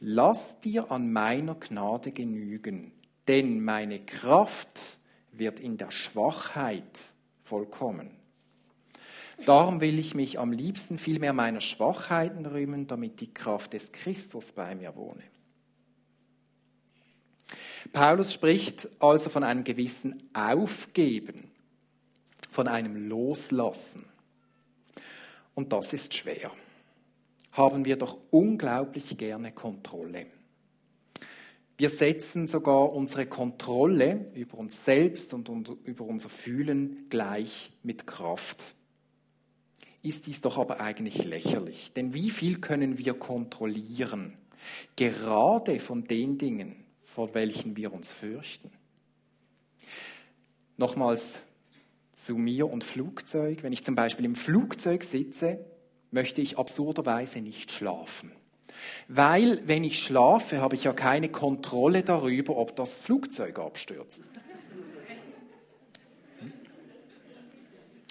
Lass 0.00 0.60
dir 0.60 0.90
an 0.90 1.10
meiner 1.10 1.54
Gnade 1.54 2.12
genügen, 2.12 2.92
denn 3.28 3.64
meine 3.64 4.00
Kraft 4.00 4.98
wird 5.32 5.58
in 5.58 5.78
der 5.78 5.90
Schwachheit 5.90 7.00
vollkommen. 7.42 8.10
Darum 9.46 9.80
will 9.80 9.98
ich 9.98 10.14
mich 10.14 10.38
am 10.38 10.52
liebsten 10.52 10.98
vielmehr 10.98 11.32
meiner 11.32 11.60
Schwachheiten 11.60 12.44
rühmen, 12.46 12.86
damit 12.86 13.20
die 13.20 13.32
Kraft 13.32 13.72
des 13.72 13.92
Christus 13.92 14.52
bei 14.52 14.74
mir 14.74 14.96
wohne. 14.96 15.22
Paulus 17.92 18.32
spricht 18.32 18.88
also 18.98 19.30
von 19.30 19.44
einem 19.44 19.64
gewissen 19.64 20.16
Aufgeben, 20.34 21.50
von 22.50 22.68
einem 22.68 23.08
Loslassen. 23.08 24.04
Und 25.54 25.72
das 25.72 25.92
ist 25.92 26.14
schwer. 26.14 26.50
Haben 27.52 27.84
wir 27.84 27.96
doch 27.96 28.18
unglaublich 28.30 29.16
gerne 29.16 29.52
Kontrolle. 29.52 30.26
Wir 31.78 31.90
setzen 31.90 32.48
sogar 32.48 32.92
unsere 32.92 33.26
Kontrolle 33.26 34.30
über 34.34 34.58
uns 34.58 34.84
selbst 34.84 35.34
und 35.34 35.50
über 35.84 36.04
unser 36.04 36.30
Fühlen 36.30 37.06
gleich 37.10 37.70
mit 37.82 38.06
Kraft. 38.06 38.74
Ist 40.02 40.26
dies 40.26 40.40
doch 40.40 40.56
aber 40.56 40.80
eigentlich 40.80 41.24
lächerlich, 41.24 41.92
denn 41.92 42.14
wie 42.14 42.30
viel 42.30 42.60
können 42.60 42.98
wir 42.98 43.14
kontrollieren? 43.14 44.34
Gerade 44.96 45.80
von 45.80 46.04
den 46.04 46.38
Dingen, 46.38 46.85
vor 47.16 47.32
welchen 47.32 47.78
wir 47.78 47.94
uns 47.94 48.12
fürchten. 48.12 48.70
Nochmals 50.76 51.36
zu 52.12 52.36
mir 52.36 52.70
und 52.70 52.84
Flugzeug. 52.84 53.62
Wenn 53.62 53.72
ich 53.72 53.82
zum 53.82 53.94
Beispiel 53.94 54.26
im 54.26 54.34
Flugzeug 54.34 55.02
sitze, 55.02 55.64
möchte 56.10 56.42
ich 56.42 56.58
absurderweise 56.58 57.40
nicht 57.40 57.72
schlafen. 57.72 58.32
Weil, 59.08 59.62
wenn 59.66 59.82
ich 59.82 59.98
schlafe, 59.98 60.60
habe 60.60 60.74
ich 60.74 60.84
ja 60.84 60.92
keine 60.92 61.30
Kontrolle 61.30 62.02
darüber, 62.02 62.58
ob 62.58 62.76
das 62.76 62.98
Flugzeug 62.98 63.60
abstürzt. 63.60 64.20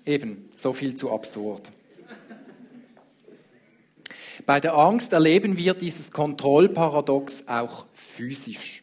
Eben, 0.03 0.49
so 0.55 0.73
viel 0.73 0.95
zu 0.95 1.11
absurd. 1.11 1.71
Bei 4.47 4.59
der 4.59 4.73
Angst 4.73 5.13
erleben 5.13 5.57
wir 5.57 5.75
dieses 5.75 6.09
Kontrollparadox 6.09 7.47
auch 7.47 7.85
physisch. 7.93 8.81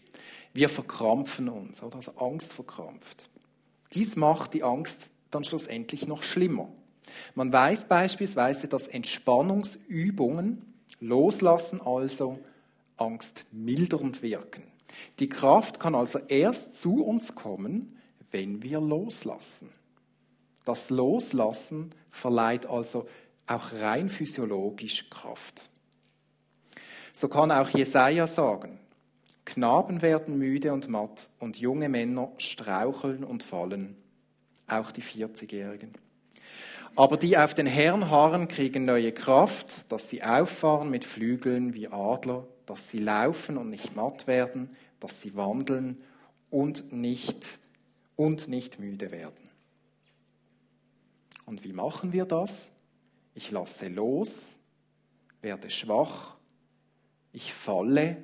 Wir 0.53 0.69
verkrampfen 0.69 1.49
uns, 1.49 1.83
oder? 1.83 1.97
Also 1.97 2.13
Angst 2.17 2.53
verkrampft. 2.53 3.29
Dies 3.93 4.17
macht 4.17 4.55
die 4.55 4.63
Angst 4.63 5.11
dann 5.31 5.45
schlussendlich 5.45 6.07
noch 6.07 6.23
schlimmer. 6.23 6.69
Man 7.35 7.53
weiß 7.53 7.87
beispielsweise, 7.87 8.69
dass 8.69 8.89
Entspannungsübungen, 8.89 10.63
loslassen 11.01 11.81
also, 11.81 12.39
Angst 12.97 13.45
mildernd 13.51 14.23
wirken. 14.23 14.63
Die 15.19 15.29
Kraft 15.29 15.81
kann 15.81 15.95
also 15.95 16.19
erst 16.19 16.81
zu 16.81 17.05
uns 17.05 17.35
kommen, 17.35 17.99
wenn 18.31 18.63
wir 18.63 18.81
loslassen. 18.81 19.69
Das 20.65 20.91
Loslassen 20.91 21.95
verleiht 22.11 22.67
also 22.67 23.07
auch 23.47 23.73
rein 23.81 24.09
physiologisch 24.09 25.11
Kraft. 25.11 25.69
So 27.13 27.29
kann 27.29 27.51
auch 27.51 27.69
Jesaja 27.71 28.27
sagen, 28.27 28.79
Knaben 29.53 30.01
werden 30.01 30.39
müde 30.39 30.73
und 30.73 30.89
matt 30.89 31.29
und 31.39 31.59
junge 31.59 31.91
Männer 31.91 32.33
straucheln 32.39 33.23
und 33.23 33.43
fallen, 33.43 33.99
auch 34.67 34.91
die 34.93 35.03
40-Jährigen. 35.03 35.93
Aber 36.97 37.19
die 37.19 37.37
auf 37.37 37.53
den 37.53 37.67
Herrn 37.67 38.09
harren, 38.09 38.49
kriegen 38.49 38.87
neue 38.87 39.13
Kraft, 39.13 39.93
dass 39.93 40.09
sie 40.09 40.23
auffahren 40.23 40.89
mit 40.89 41.05
Flügeln 41.05 41.75
wie 41.75 41.89
Adler, 41.89 42.49
dass 42.65 42.89
sie 42.89 42.99
laufen 42.99 43.59
und 43.59 43.69
nicht 43.69 43.95
matt 43.95 44.27
werden, 44.27 44.71
dass 45.01 45.21
sie 45.21 45.37
wandeln 45.37 46.03
und 46.49 46.91
nicht, 46.91 47.59
und 48.17 48.49
nicht 48.49 48.81
müde 48.81 49.11
werden. 49.11 49.45
Und 51.45 51.63
wie 51.63 51.75
machen 51.75 52.15
wir 52.15 52.25
das? 52.25 52.71
Ich 53.35 53.51
lasse 53.51 53.89
los, 53.89 54.59
werde 55.43 55.69
schwach, 55.69 56.37
ich 57.35 57.53
falle 57.53 58.17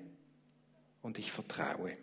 und 1.02 1.18
ich 1.18 1.32
vertraue. 1.32 1.94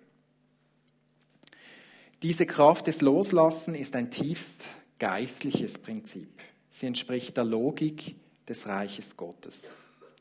Diese 2.21 2.45
Kraft 2.45 2.87
des 2.87 3.01
Loslassen 3.01 3.75
ist 3.75 3.95
ein 3.95 4.09
tiefst 4.09 4.67
geistliches 4.99 5.77
Prinzip. 5.77 6.41
Sie 6.69 6.87
entspricht 6.87 7.37
der 7.37 7.43
Logik 7.43 8.15
des 8.47 8.67
Reiches 8.67 9.15
Gottes. 9.15 9.73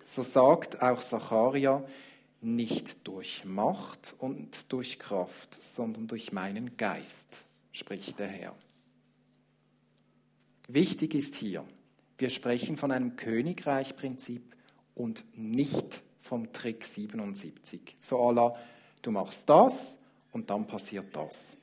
So 0.04 0.22
sagt 0.22 0.82
auch 0.82 1.02
Zacharia, 1.02 1.84
nicht 2.40 3.08
durch 3.08 3.44
Macht 3.44 4.14
und 4.18 4.70
durch 4.72 4.98
Kraft, 4.98 5.54
sondern 5.54 6.06
durch 6.06 6.30
meinen 6.32 6.76
Geist, 6.76 7.26
spricht 7.72 8.18
der 8.18 8.28
Herr. 8.28 8.54
Wichtig 10.68 11.14
ist 11.14 11.34
hier, 11.34 11.64
wir 12.18 12.30
sprechen 12.30 12.76
von 12.76 12.90
einem 12.90 13.16
Königreichprinzip 13.16 14.54
und 14.94 15.24
nicht 15.34 16.02
vom 16.24 16.50
Trick 16.54 16.86
77. 16.86 17.98
So 18.00 18.18
Allah, 18.18 18.58
du 19.02 19.10
machst 19.10 19.46
das 19.46 19.98
und 20.32 20.48
dann 20.48 20.66
passiert 20.66 21.14
das. 21.14 21.54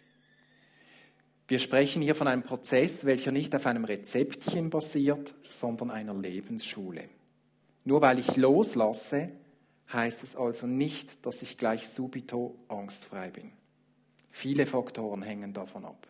Wir 1.47 1.57
sprechen 1.57 2.03
hier 2.03 2.13
von 2.13 2.27
einem 2.27 2.43
Prozess, 2.43 3.03
welcher 3.03 3.31
nicht 3.31 3.55
auf 3.55 3.65
einem 3.65 3.85
Rezeptchen 3.85 4.69
basiert, 4.69 5.33
sondern 5.49 5.89
einer 5.89 6.13
Lebensschule. 6.13 7.07
Nur 7.85 8.03
weil 8.03 8.19
ich 8.19 8.37
loslasse, 8.37 9.31
heißt 9.91 10.21
es 10.21 10.35
also 10.35 10.67
nicht, 10.67 11.25
dass 11.25 11.41
ich 11.41 11.57
gleich 11.57 11.87
subito 11.87 12.55
angstfrei 12.67 13.31
bin. 13.31 13.51
Viele 14.29 14.67
Faktoren 14.67 15.23
hängen 15.23 15.53
davon 15.53 15.85
ab. 15.85 16.07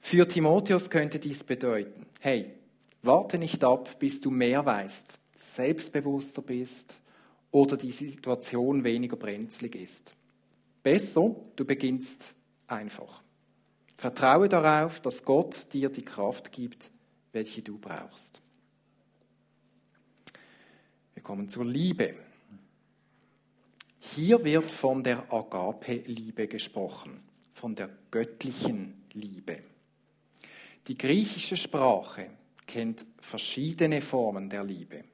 Für 0.00 0.26
Timotheus 0.26 0.88
könnte 0.88 1.18
dies 1.18 1.44
bedeuten, 1.44 2.06
hey, 2.20 2.54
warte 3.02 3.36
nicht 3.36 3.62
ab, 3.62 3.98
bis 3.98 4.22
du 4.22 4.30
mehr 4.30 4.64
weißt, 4.64 5.18
selbstbewusster 5.38 6.42
bist 6.42 7.00
oder 7.50 7.76
die 7.76 7.92
Situation 7.92 8.84
weniger 8.84 9.16
brenzlig 9.16 9.74
ist. 9.76 10.14
Besser, 10.82 11.36
du 11.56 11.64
beginnst 11.64 12.34
einfach. 12.66 13.22
Vertraue 13.94 14.48
darauf, 14.48 15.00
dass 15.00 15.24
Gott 15.24 15.72
dir 15.72 15.88
die 15.88 16.04
Kraft 16.04 16.52
gibt, 16.52 16.90
welche 17.32 17.62
du 17.62 17.78
brauchst. 17.78 18.40
Wir 21.14 21.22
kommen 21.22 21.48
zur 21.48 21.64
Liebe. 21.64 22.14
Hier 23.98 24.44
wird 24.44 24.70
von 24.70 25.02
der 25.02 25.32
Agape-Liebe 25.32 26.46
gesprochen, 26.46 27.20
von 27.52 27.74
der 27.74 27.90
göttlichen 28.10 29.02
Liebe. 29.12 29.60
Die 30.86 30.96
griechische 30.96 31.56
Sprache 31.56 32.30
kennt 32.66 33.04
verschiedene 33.20 34.00
Formen 34.00 34.48
der 34.48 34.64
Liebe. 34.64 35.04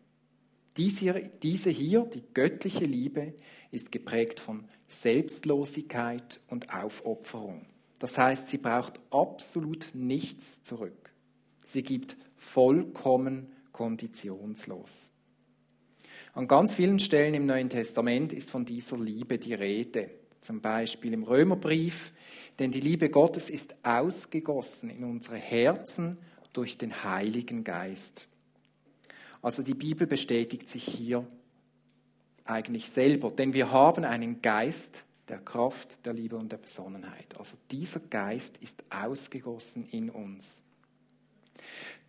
Diese 0.76 1.70
hier, 1.70 2.00
die 2.06 2.22
göttliche 2.34 2.84
Liebe, 2.84 3.34
ist 3.70 3.92
geprägt 3.92 4.40
von 4.40 4.64
Selbstlosigkeit 4.88 6.40
und 6.48 6.74
Aufopferung. 6.74 7.66
Das 8.00 8.18
heißt, 8.18 8.48
sie 8.48 8.58
braucht 8.58 9.00
absolut 9.10 9.88
nichts 9.94 10.62
zurück. 10.62 11.12
Sie 11.62 11.82
gibt 11.82 12.16
vollkommen 12.36 13.52
konditionslos. 13.72 15.10
An 16.34 16.48
ganz 16.48 16.74
vielen 16.74 16.98
Stellen 16.98 17.34
im 17.34 17.46
Neuen 17.46 17.70
Testament 17.70 18.32
ist 18.32 18.50
von 18.50 18.64
dieser 18.64 18.98
Liebe 18.98 19.38
die 19.38 19.54
Rede. 19.54 20.10
Zum 20.40 20.60
Beispiel 20.60 21.12
im 21.12 21.22
Römerbrief, 21.22 22.12
denn 22.58 22.70
die 22.70 22.80
Liebe 22.80 23.08
Gottes 23.08 23.48
ist 23.48 23.74
ausgegossen 23.84 24.90
in 24.90 25.04
unsere 25.04 25.36
Herzen 25.36 26.18
durch 26.52 26.76
den 26.76 27.04
Heiligen 27.04 27.64
Geist. 27.64 28.28
Also 29.44 29.62
die 29.62 29.74
Bibel 29.74 30.06
bestätigt 30.06 30.68
sich 30.68 30.84
hier 30.84 31.26
eigentlich 32.44 32.88
selber, 32.88 33.30
denn 33.30 33.54
wir 33.54 33.70
haben 33.70 34.04
einen 34.04 34.42
Geist 34.42 35.04
der 35.28 35.38
Kraft, 35.38 36.04
der 36.04 36.12
Liebe 36.12 36.36
und 36.36 36.50
der 36.50 36.58
Besonnenheit. 36.58 37.38
Also 37.38 37.56
dieser 37.70 38.00
Geist 38.00 38.58
ist 38.58 38.84
ausgegossen 38.90 39.86
in 39.90 40.10
uns. 40.10 40.62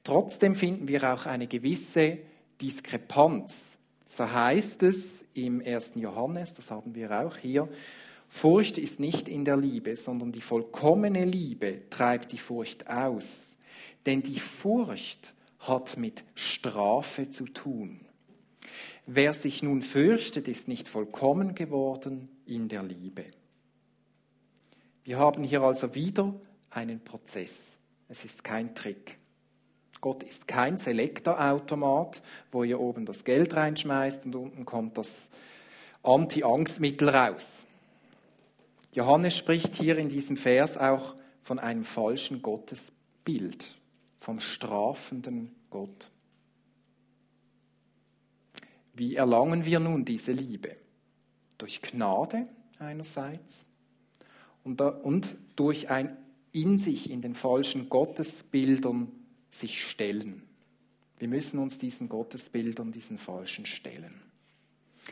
Trotzdem 0.04 0.56
finden 0.56 0.88
wir 0.88 1.14
auch 1.14 1.26
eine 1.26 1.48
gewisse 1.48 2.18
Diskrepanz 2.62 3.76
so 4.08 4.32
heißt 4.32 4.84
es 4.84 5.26
im 5.34 5.62
1. 5.62 5.92
Johannes, 5.96 6.54
das 6.54 6.72
haben 6.72 6.96
wir 6.96 7.12
auch 7.12 7.36
hier, 7.36 7.68
Furcht 8.28 8.78
ist 8.78 9.00
nicht 9.00 9.28
in 9.28 9.46
der 9.46 9.58
Liebe, 9.58 9.96
sondern 9.96 10.32
die 10.32 10.42
vollkommene 10.42 11.26
Liebe 11.26 11.82
treibt 11.90 12.32
die 12.32 12.38
Furcht 12.38 12.90
aus. 12.90 13.40
Denn 14.06 14.24
die 14.24 14.40
Furcht 14.40 15.35
hat 15.68 15.98
mit 15.98 16.24
Strafe 16.36 17.30
zu 17.30 17.46
tun. 17.46 18.02
Wer 19.06 19.34
sich 19.34 19.62
nun 19.62 19.82
fürchtet, 19.82 20.48
ist 20.48 20.68
nicht 20.68 20.90
vollkommen 20.90 21.54
geworden 21.54 22.30
in 22.46 22.68
der 22.68 22.84
Liebe. 22.84 23.26
Wir 25.04 25.20
haben 25.20 25.44
hier 25.44 25.62
also 25.62 25.94
wieder 25.94 26.34
einen 26.72 27.04
Prozess. 27.04 27.54
Es 28.10 28.26
ist 28.26 28.44
kein 28.44 28.74
Trick. 28.74 29.18
Gott 30.02 30.24
ist 30.24 30.48
kein 30.48 30.78
Selektorautomat, 30.78 32.22
wo 32.52 32.64
ihr 32.64 32.80
oben 32.80 33.06
das 33.06 33.24
Geld 33.24 33.56
reinschmeißt 33.56 34.26
und 34.26 34.36
unten 34.36 34.66
kommt 34.66 34.98
das 34.98 35.30
Anti-Angstmittel 36.04 37.10
raus. 37.10 37.66
Johannes 38.92 39.36
spricht 39.36 39.76
hier 39.76 39.98
in 39.98 40.10
diesem 40.10 40.38
Vers 40.38 40.78
auch 40.78 41.16
von 41.42 41.60
einem 41.60 41.84
falschen 41.84 42.42
Gottesbild, 42.42 43.76
vom 44.26 44.40
strafenden 44.40 45.54
Gott. 45.70 46.10
Wie 48.96 49.18
erlangen 49.18 49.66
wir 49.66 49.80
nun 49.80 50.04
diese 50.04 50.32
Liebe? 50.32 50.78
Durch 51.60 51.80
Gnade 51.84 52.48
einerseits 52.80 53.66
und, 54.64 54.82
durch 55.56 55.92
ein 55.92 56.18
in 56.54 56.80
sich 56.80 57.12
in 57.12 57.22
den 57.22 57.36
falschen 57.36 57.88
Gottesbildern 57.88 59.12
sich 59.52 59.84
stellen. 59.84 60.42
Wir 61.20 61.28
müssen 61.28 61.60
uns 61.60 61.78
diesen 61.78 62.10
Gottesbildern, 62.10 62.92
diesen 62.92 63.20
falschen 63.20 63.68
stellen. 63.68 64.24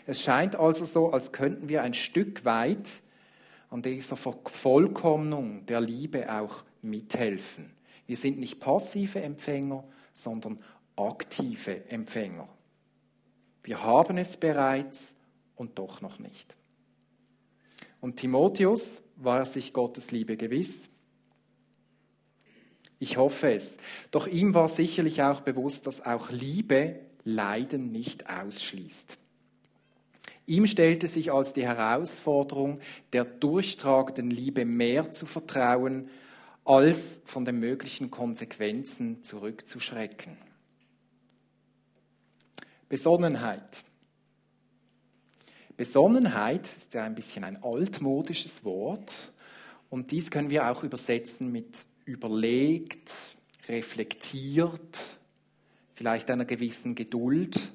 Es 0.07 0.23
scheint 0.23 0.55
also 0.55 0.85
so, 0.85 1.11
als 1.11 1.31
könnten 1.31 1.69
wir 1.69 1.83
ein 1.83 1.93
Stück 1.93 2.45
weit 2.45 3.03
an 3.69 3.83
dieser 3.83 4.17
Vervollkommnung 4.17 5.67
der 5.67 5.81
Liebe 5.81 6.33
auch 6.33 6.63
mithelfen. 6.81 7.69
Wir 8.05 8.17
sind 8.17 8.39
nicht 8.39 8.59
passive 8.59 9.21
Empfänger, 9.21 9.83
sondern 10.13 10.57
aktive 10.95 11.89
Empfänger. 11.89 12.47
Wir 13.63 13.83
haben 13.83 14.17
es 14.17 14.37
bereits 14.37 15.13
und 15.55 15.79
doch 15.79 16.01
noch 16.01 16.19
nicht. 16.19 16.55
Und 18.01 18.17
Timotheus 18.17 19.01
war 19.15 19.45
sich 19.45 19.71
Gottes 19.71 20.11
Liebe 20.11 20.35
gewiss 20.35 20.89
ich 23.03 23.17
hoffe 23.17 23.51
es. 23.51 23.75
Doch 24.11 24.27
ihm 24.27 24.53
war 24.53 24.69
sicherlich 24.69 25.21
auch 25.21 25.41
bewusst, 25.41 25.87
dass 25.87 26.05
auch 26.05 26.31
Liebe 26.31 27.01
Leiden 27.25 27.91
nicht 27.91 28.29
ausschließt. 28.29 29.17
Ihm 30.45 30.67
stellte 30.67 31.09
sich 31.09 31.29
als 31.29 31.51
die 31.51 31.65
Herausforderung, 31.65 32.79
der 33.11 33.25
durchtragenden 33.25 34.29
Liebe 34.29 34.63
mehr 34.63 35.11
zu 35.11 35.25
vertrauen, 35.25 36.09
als 36.65 37.19
von 37.25 37.45
den 37.45 37.59
möglichen 37.59 38.09
Konsequenzen 38.09 39.23
zurückzuschrecken. 39.23 40.37
Besonnenheit. 42.87 43.83
Besonnenheit 45.75 46.65
ist 46.67 46.93
ja 46.93 47.03
ein 47.03 47.15
bisschen 47.15 47.43
ein 47.43 47.61
altmodisches 47.63 48.63
Wort 48.63 49.31
und 49.89 50.11
dies 50.11 50.29
können 50.29 50.49
wir 50.49 50.69
auch 50.69 50.83
übersetzen 50.83 51.51
mit 51.51 51.85
überlegt, 52.05 53.13
reflektiert, 53.67 54.99
vielleicht 55.93 56.29
einer 56.29 56.45
gewissen 56.45 56.95
Geduld, 56.95 57.71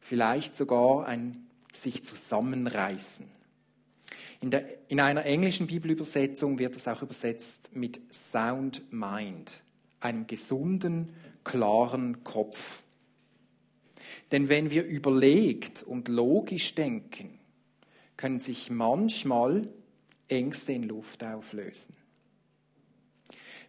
vielleicht 0.00 0.56
sogar 0.56 1.06
ein 1.06 1.48
sich 1.72 2.04
zusammenreißen. 2.04 3.37
In, 4.40 4.50
der, 4.50 4.64
in 4.88 5.00
einer 5.00 5.24
englischen 5.24 5.66
Bibelübersetzung 5.66 6.58
wird 6.58 6.76
es 6.76 6.86
auch 6.86 7.02
übersetzt 7.02 7.74
mit 7.74 8.00
Sound 8.12 8.82
Mind, 8.92 9.62
einem 10.00 10.26
gesunden, 10.26 11.12
klaren 11.42 12.22
Kopf. 12.22 12.82
Denn 14.30 14.48
wenn 14.48 14.70
wir 14.70 14.84
überlegt 14.84 15.82
und 15.82 16.08
logisch 16.08 16.74
denken, 16.74 17.38
können 18.16 18.40
sich 18.40 18.70
manchmal 18.70 19.68
Ängste 20.28 20.72
in 20.72 20.84
Luft 20.84 21.24
auflösen. 21.24 21.96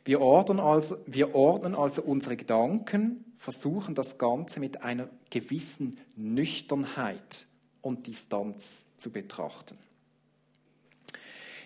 Wir 0.05 0.21
ordnen, 0.21 0.59
also, 0.59 0.97
wir 1.05 1.35
ordnen 1.35 1.75
also 1.75 2.01
unsere 2.01 2.35
Gedanken, 2.35 3.25
versuchen 3.37 3.95
das 3.95 4.17
Ganze 4.17 4.59
mit 4.59 4.81
einer 4.81 5.09
gewissen 5.29 5.99
Nüchternheit 6.15 7.45
und 7.81 8.07
Distanz 8.07 8.67
zu 8.97 9.11
betrachten. 9.11 9.77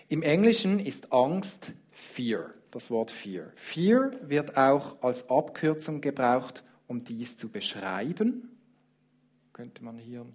Im 0.08 0.22
Englischen 0.22 0.80
ist 0.80 1.12
Angst 1.12 1.72
Fear, 1.90 2.52
das 2.70 2.90
Wort 2.90 3.10
Fear. 3.10 3.52
Fear 3.56 4.12
wird 4.22 4.56
auch 4.56 5.02
als 5.02 5.28
Abkürzung 5.30 6.00
gebraucht, 6.00 6.62
um 6.86 7.04
dies 7.04 7.36
zu 7.36 7.48
beschreiben. 7.48 8.50
Könnte 9.52 9.82
man 9.82 9.98
hier 9.98 10.26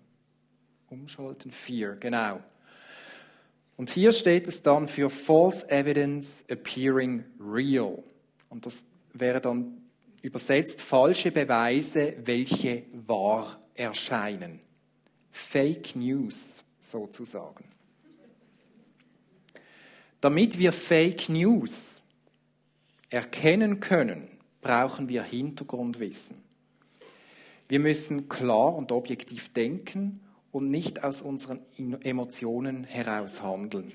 umschalten. 0.88 1.51
Fear, 1.51 1.95
genau. 1.95 2.39
Und 3.78 3.89
hier 3.91 4.11
steht 4.11 4.47
es 4.47 4.61
dann 4.61 4.88
für 4.88 5.09
False 5.09 5.70
Evidence 5.70 6.43
Appearing 6.47 7.24
Real. 7.39 8.03
Und 8.49 8.65
das 8.65 8.84
wäre 9.13 9.39
dann 9.39 9.78
übersetzt 10.22 10.82
falsche 10.82 11.32
Beweise, 11.32 12.15
welche 12.26 12.84
wahr 13.07 13.61
erscheinen. 13.76 14.59
Fake 15.32 15.95
News 15.95 16.63
sozusagen. 16.82 17.65
Damit 20.22 20.57
wir 20.57 20.74
Fake 20.74 21.30
News 21.30 22.01
erkennen 23.09 23.80
können, 23.80 24.28
brauchen 24.61 25.07
wir 25.07 25.24
Hintergrundwissen. 25.24 26.38
Wir 27.70 27.80
müssen 27.80 28.28
klar 28.28 28.76
und 28.76 28.91
objektiv 28.91 29.53
denken 29.53 30.20
und 30.51 30.70
nicht 30.70 31.03
aus 31.03 31.22
unseren 31.22 31.59
Emotionen 32.01 32.84
heraus 32.84 33.41
handeln. 33.41 33.91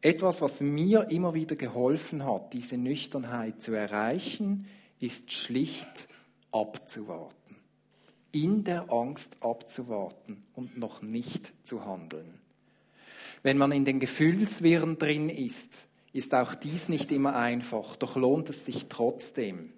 Etwas, 0.00 0.40
was 0.40 0.60
mir 0.60 1.10
immer 1.10 1.34
wieder 1.34 1.56
geholfen 1.56 2.24
hat, 2.24 2.52
diese 2.52 2.76
Nüchternheit 2.76 3.60
zu 3.60 3.72
erreichen, 3.72 4.66
ist 4.98 5.32
schlicht 5.32 6.08
abzuwarten. 6.52 7.56
In 8.32 8.64
der 8.64 8.92
Angst 8.92 9.36
abzuwarten 9.40 10.42
und 10.54 10.78
noch 10.78 11.02
nicht 11.02 11.52
zu 11.66 11.84
handeln. 11.84 12.40
Wenn 13.46 13.58
man 13.58 13.70
in 13.70 13.84
den 13.84 14.00
Gefühlswirren 14.00 14.98
drin 14.98 15.30
ist, 15.30 15.72
ist 16.12 16.34
auch 16.34 16.56
dies 16.56 16.88
nicht 16.88 17.12
immer 17.12 17.36
einfach, 17.36 17.94
doch 17.94 18.16
lohnt 18.16 18.50
es 18.50 18.64
sich 18.64 18.88
trotzdem, 18.88 19.68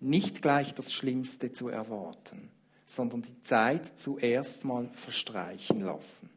nicht 0.00 0.42
gleich 0.42 0.74
das 0.74 0.92
Schlimmste 0.92 1.52
zu 1.52 1.68
erwarten, 1.68 2.50
sondern 2.84 3.22
die 3.22 3.40
Zeit 3.44 4.00
zuerst 4.00 4.64
mal 4.64 4.88
verstreichen 4.94 5.80
lassen. 5.80 6.28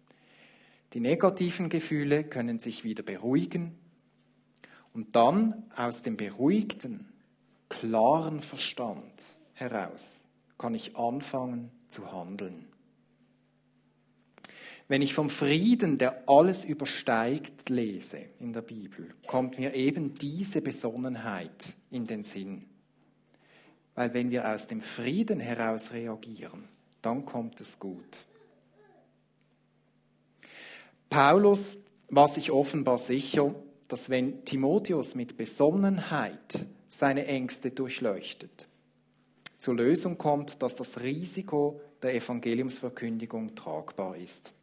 Die 0.94 1.00
negativen 1.00 1.70
Gefühle 1.70 2.24
können 2.24 2.60
sich 2.60 2.84
wieder 2.84 3.02
beruhigen 3.02 3.72
und 4.94 5.16
dann 5.16 5.64
aus 5.76 6.04
dem 6.04 6.16
beruhigten, 6.16 7.12
klaren 7.70 8.42
Verstand 8.42 9.40
heraus 9.54 10.28
kann 10.60 10.76
ich 10.76 10.96
anfangen 10.96 11.72
zu 11.90 12.12
handeln. 12.12 12.68
Wenn 14.88 15.02
ich 15.02 15.16
vom 15.16 15.32
Frieden, 15.32 15.98
der 15.98 16.30
alles 16.30 16.64
übersteigt, 16.64 17.70
lese 17.70 18.20
in 18.40 18.54
der 18.54 18.62
Bibel, 18.62 19.10
kommt 19.26 19.58
mir 19.58 19.74
eben 19.74 20.14
diese 20.16 20.62
Besonnenheit 20.62 21.76
in 21.90 22.06
den 22.06 22.24
Sinn. 22.24 22.66
Weil 23.96 24.14
wenn 24.14 24.30
wir 24.30 24.48
aus 24.48 24.68
dem 24.68 24.82
Frieden 24.82 25.40
heraus 25.40 25.92
reagieren, 25.92 26.66
dann 27.02 27.26
kommt 27.26 27.60
es 27.62 27.80
gut. 27.80 28.26
Paulus 31.10 31.78
war 32.10 32.28
sich 32.28 32.52
offenbar 32.52 32.98
sicher, 32.98 33.56
dass 33.88 34.10
wenn 34.10 34.46
Timotheus 34.46 35.16
mit 35.16 35.38
Besonnenheit 35.38 36.68
seine 36.90 37.26
Ängste 37.26 37.72
durchleuchtet, 37.72 38.68
zur 39.58 39.76
Lösung 39.76 40.18
kommt, 40.18 40.62
dass 40.62 40.76
das 40.76 41.00
Risiko 41.00 41.82
der 42.04 42.14
Evangeliumsverkündigung 42.16 43.56
tragbar 43.56 44.16
ist. 44.18 44.54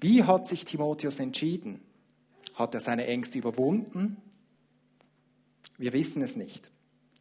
Wie 0.00 0.24
hat 0.24 0.46
sich 0.46 0.64
Timotheus 0.64 1.20
entschieden? 1.20 1.80
Hat 2.54 2.74
er 2.74 2.80
seine 2.80 3.06
Ängste 3.06 3.38
überwunden? 3.38 4.16
Wir 5.76 5.92
wissen 5.92 6.22
es 6.22 6.36
nicht. 6.36 6.70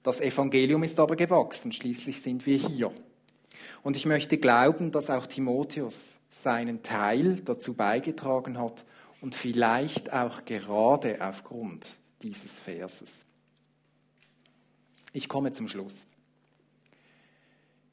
Das 0.03 0.21
Evangelium 0.21 0.84
ist 0.84 0.99
aber 0.99 1.15
gewachsen, 1.15 1.71
schließlich 1.71 2.21
sind 2.21 2.45
wir 2.45 2.57
hier. 2.57 2.91
Und 3.84 3.95
ich 3.95 4.05
möchte 4.05 4.38
glauben, 4.38 4.91
dass 4.91 5.09
auch 5.09 5.25
Timotheus 5.27 6.19
seinen 6.30 6.84
Teil 6.84 7.38
dazu 7.38 7.73
beigetragen 7.73 8.57
hat 8.57 8.86
und 9.21 9.36
vielleicht 9.36 10.13
auch 10.13 10.45
gerade 10.45 11.19
aufgrund 11.21 11.97
dieses 12.21 12.59
Verses. 12.59 13.25
Ich 15.11 15.27
komme 15.27 15.51
zum 15.51 15.67
Schluss. 15.67 16.07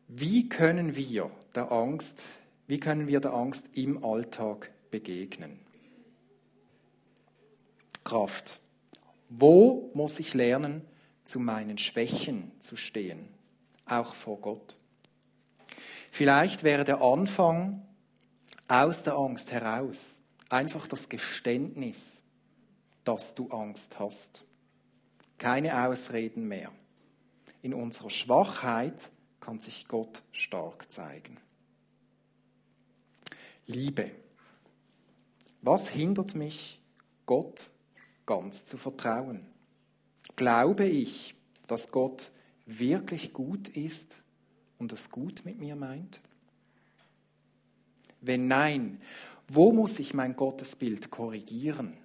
Wie 0.08 0.48
können 0.48 0.94
wir 0.94 1.30
der 1.54 1.72
Angst, 1.72 2.22
wie 2.68 2.78
können 2.78 3.08
wir 3.08 3.20
der 3.20 3.32
Angst 3.32 3.70
im 3.74 4.04
Alltag 4.04 4.70
begegnen. 4.96 5.58
Kraft. 8.02 8.60
Wo 9.28 9.90
muss 9.92 10.18
ich 10.20 10.32
lernen, 10.32 10.80
zu 11.26 11.38
meinen 11.38 11.76
Schwächen 11.76 12.50
zu 12.60 12.76
stehen, 12.76 13.28
auch 13.84 14.14
vor 14.14 14.40
Gott? 14.40 14.78
Vielleicht 16.10 16.62
wäre 16.62 16.84
der 16.84 17.02
Anfang 17.02 17.86
aus 18.68 19.02
der 19.02 19.16
Angst 19.16 19.52
heraus 19.52 20.22
einfach 20.48 20.86
das 20.86 21.10
Geständnis, 21.10 22.22
dass 23.04 23.34
du 23.34 23.50
Angst 23.50 23.98
hast. 23.98 24.44
Keine 25.36 25.86
Ausreden 25.86 26.48
mehr. 26.48 26.72
In 27.60 27.74
unserer 27.74 28.08
Schwachheit 28.08 29.10
kann 29.40 29.60
sich 29.60 29.88
Gott 29.88 30.22
stark 30.32 30.90
zeigen. 30.90 31.36
Liebe. 33.66 34.25
Was 35.62 35.88
hindert 35.88 36.34
mich, 36.34 36.80
Gott 37.24 37.70
ganz 38.24 38.64
zu 38.64 38.76
vertrauen? 38.76 39.46
Glaube 40.36 40.84
ich, 40.84 41.34
dass 41.66 41.90
Gott 41.90 42.30
wirklich 42.66 43.32
gut 43.32 43.68
ist 43.68 44.22
und 44.78 44.92
es 44.92 45.10
gut 45.10 45.42
mit 45.44 45.58
mir 45.58 45.76
meint? 45.76 46.20
Wenn 48.20 48.48
nein, 48.48 49.00
wo 49.48 49.72
muss 49.72 49.98
ich 49.98 50.14
mein 50.14 50.36
Gottesbild 50.36 51.10
korrigieren? 51.10 51.96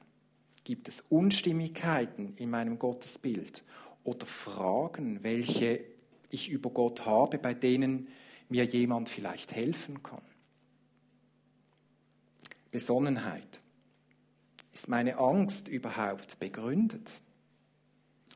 Gibt 0.64 0.88
es 0.88 1.04
Unstimmigkeiten 1.10 2.36
in 2.38 2.52
meinem 2.52 2.78
Gottesbild 2.78 3.64
oder 4.04 4.26
Fragen, 4.26 5.24
welche 5.24 5.84
ich 6.30 6.50
über 6.50 6.70
Gott 6.70 7.06
habe, 7.06 7.40
bei 7.40 7.54
denen 7.54 8.08
mir 8.50 8.64
jemand 8.64 9.10
vielleicht 9.10 9.56
helfen 9.56 10.04
kann? 10.04 10.22
Besonnenheit. 12.72 13.62
Ist 14.74 14.88
meine 14.88 15.18
Angst 15.18 15.68
überhaupt 15.68 16.40
begründet? 16.40 17.12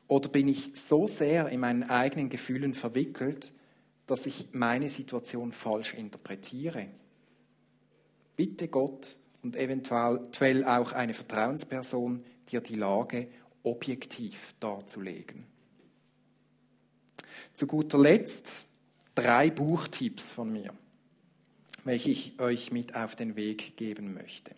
Oder 0.06 0.28
bin 0.28 0.46
ich 0.48 0.72
so 0.76 1.08
sehr 1.08 1.48
in 1.48 1.60
meinen 1.60 1.84
eigenen 1.84 2.28
Gefühlen 2.28 2.74
verwickelt, 2.74 3.52
dass 4.06 4.26
ich 4.26 4.48
meine 4.52 4.88
Situation 4.88 5.52
falsch 5.52 5.94
interpretiere? 5.94 6.86
Bitte 8.36 8.68
Gott 8.68 9.16
und 9.42 9.56
eventuell 9.56 10.64
auch 10.64 10.92
eine 10.92 11.14
Vertrauensperson, 11.14 12.22
dir 12.50 12.60
die 12.60 12.76
Lage 12.76 13.28
objektiv 13.62 14.54
darzulegen. 14.60 15.44
Zu 17.54 17.66
guter 17.66 17.98
Letzt 17.98 18.52
drei 19.14 19.50
Buchtipps 19.50 20.30
von 20.30 20.52
mir 20.52 20.72
welche 21.86 22.10
ich 22.10 22.40
euch 22.40 22.72
mit 22.72 22.96
auf 22.96 23.14
den 23.14 23.36
Weg 23.36 23.76
geben 23.76 24.12
möchte. 24.12 24.50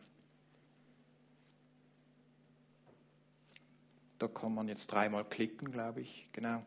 Da 4.19 4.27
kann 4.27 4.55
man 4.55 4.67
jetzt 4.67 4.87
dreimal 4.89 5.25
klicken, 5.25 5.71
glaube 5.71 6.01
ich. 6.01 6.27
Genau. 6.33 6.63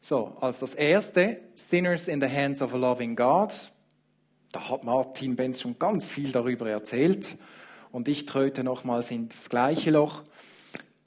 So, 0.00 0.36
als 0.40 0.60
das 0.60 0.74
erste, 0.74 1.42
Sinners 1.54 2.08
in 2.08 2.22
the 2.22 2.26
Hands 2.26 2.60
of 2.62 2.72
a 2.72 2.78
Loving 2.78 3.16
God. 3.16 3.52
Da 4.50 4.70
hat 4.70 4.82
Martin 4.82 5.36
Benz 5.36 5.60
schon 5.60 5.78
ganz 5.78 6.08
viel 6.08 6.32
darüber 6.32 6.68
erzählt. 6.70 7.36
Und 7.92 8.08
ich 8.08 8.24
tröte 8.24 8.64
nochmals 8.64 9.10
in 9.10 9.28
das 9.28 9.50
gleiche 9.50 9.90
Loch. 9.90 10.22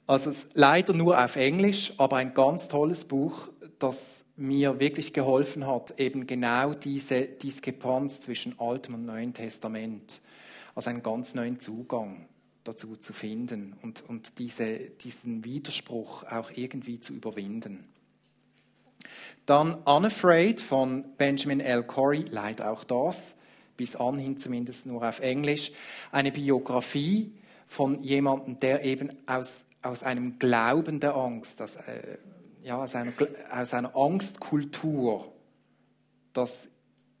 Also 0.06 0.30
leider 0.54 0.92
nur 0.92 1.22
auf 1.22 1.34
Englisch, 1.34 1.92
aber 1.98 2.18
ein 2.18 2.34
ganz 2.34 2.68
tolles 2.68 3.04
Buch, 3.04 3.50
das 3.80 4.21
mir 4.42 4.80
wirklich 4.80 5.12
geholfen 5.12 5.66
hat, 5.66 5.98
eben 5.98 6.26
genau 6.26 6.74
diese 6.74 7.22
Diskrepanz 7.22 8.20
zwischen 8.20 8.58
Altem 8.58 8.94
und 8.94 9.06
Neuen 9.06 9.32
Testament, 9.32 10.20
also 10.74 10.90
einen 10.90 11.02
ganz 11.02 11.34
neuen 11.34 11.60
Zugang 11.60 12.26
dazu 12.64 12.96
zu 12.96 13.12
finden 13.12 13.74
und, 13.82 14.08
und 14.08 14.38
diese, 14.38 14.78
diesen 14.78 15.44
Widerspruch 15.44 16.24
auch 16.24 16.50
irgendwie 16.54 17.00
zu 17.00 17.12
überwinden. 17.12 17.80
Dann 19.46 19.74
Unafraid 19.74 20.60
von 20.60 21.04
Benjamin 21.16 21.60
L. 21.60 21.82
Corey, 21.82 22.24
leider 22.30 22.70
auch 22.70 22.84
das, 22.84 23.34
bis 23.76 23.96
anhin 23.96 24.38
zumindest 24.38 24.86
nur 24.86 25.02
auf 25.02 25.20
Englisch, 25.20 25.72
eine 26.12 26.30
Biografie 26.30 27.32
von 27.66 28.02
jemandem, 28.02 28.60
der 28.60 28.84
eben 28.84 29.10
aus, 29.26 29.64
aus 29.82 30.02
einem 30.02 30.38
Glauben 30.38 31.00
der 31.00 31.16
Angst, 31.16 31.58
das, 31.58 31.76
äh, 31.76 32.18
ja, 32.62 32.82
aus, 32.82 32.94
einer, 32.94 33.12
aus 33.50 33.74
einer 33.74 33.96
Angstkultur, 33.96 35.32
dass 36.32 36.68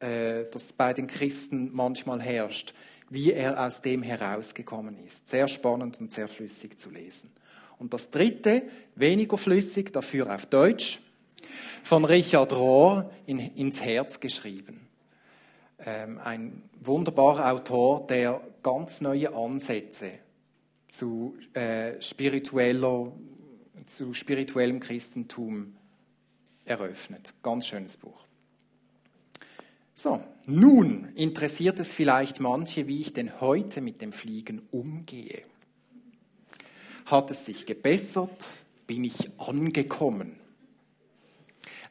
äh, 0.00 0.44
das 0.50 0.72
bei 0.72 0.92
den 0.92 1.06
Christen 1.06 1.70
manchmal 1.72 2.20
herrscht, 2.20 2.74
wie 3.10 3.32
er 3.32 3.64
aus 3.64 3.80
dem 3.80 4.02
herausgekommen 4.02 4.98
ist. 5.04 5.28
Sehr 5.28 5.48
spannend 5.48 6.00
und 6.00 6.12
sehr 6.12 6.28
flüssig 6.28 6.80
zu 6.80 6.90
lesen. 6.90 7.30
Und 7.78 7.92
das 7.92 8.10
dritte, 8.10 8.62
weniger 8.94 9.36
flüssig, 9.36 9.92
dafür 9.92 10.34
auf 10.34 10.46
Deutsch, 10.46 11.00
von 11.82 12.04
Richard 12.04 12.52
Rohr 12.52 13.10
in, 13.26 13.38
ins 13.38 13.82
Herz 13.82 14.20
geschrieben. 14.20 14.80
Ähm, 15.84 16.18
ein 16.22 16.62
wunderbarer 16.80 17.52
Autor, 17.52 18.06
der 18.06 18.40
ganz 18.62 19.00
neue 19.00 19.34
Ansätze 19.34 20.12
zu 20.88 21.36
äh, 21.54 22.00
spiritueller 22.00 23.12
zu 23.86 24.14
spirituellem 24.14 24.80
Christentum 24.80 25.76
eröffnet. 26.64 27.34
Ganz 27.42 27.66
schönes 27.66 27.96
Buch. 27.96 28.24
So, 29.94 30.22
nun 30.46 31.08
interessiert 31.14 31.78
es 31.78 31.92
vielleicht 31.92 32.40
manche, 32.40 32.86
wie 32.88 33.00
ich 33.00 33.12
denn 33.12 33.40
heute 33.40 33.80
mit 33.80 34.00
dem 34.00 34.12
Fliegen 34.12 34.62
umgehe. 34.70 35.42
Hat 37.06 37.30
es 37.30 37.44
sich 37.44 37.66
gebessert? 37.66 38.44
Bin 38.86 39.04
ich 39.04 39.30
angekommen? 39.38 40.36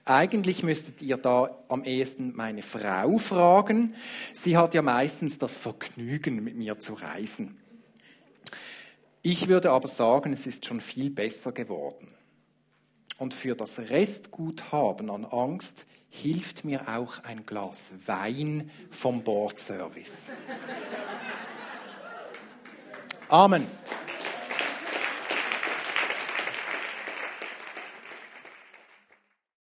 Eigentlich 0.04 0.64
müsstet 0.64 1.02
ihr 1.02 1.18
da 1.18 1.64
am 1.70 1.84
ehesten 1.84 2.36
meine 2.36 2.64
Frau 2.64 3.18
fragen. 3.20 3.94
Sie 4.34 4.58
hat 4.58 4.74
ja 4.74 4.82
meistens 4.82 5.38
das 5.38 5.58
Vergnügen, 5.58 6.44
mit 6.44 6.56
mir 6.56 6.80
zu 6.80 6.94
reisen. 6.94 7.61
Ich 9.24 9.48
würde 9.48 9.72
aber 9.72 9.88
sagen, 9.88 10.34
es 10.34 10.48
ist 10.48 10.66
schon 10.66 10.82
viel 10.82 11.12
besser 11.12 11.52
geworden. 11.52 12.14
Und 13.20 13.36
für 13.36 13.56
das 13.56 13.78
Restguthaben 13.78 15.12
an 15.12 15.26
Angst 15.26 15.86
hilft 16.10 16.66
mir 16.66 16.88
auch 16.88 17.24
ein 17.24 17.44
Glas 17.44 17.92
Wein 18.08 18.72
vom 18.90 19.24
Bordservice. 19.24 20.24
Amen. 23.30 23.68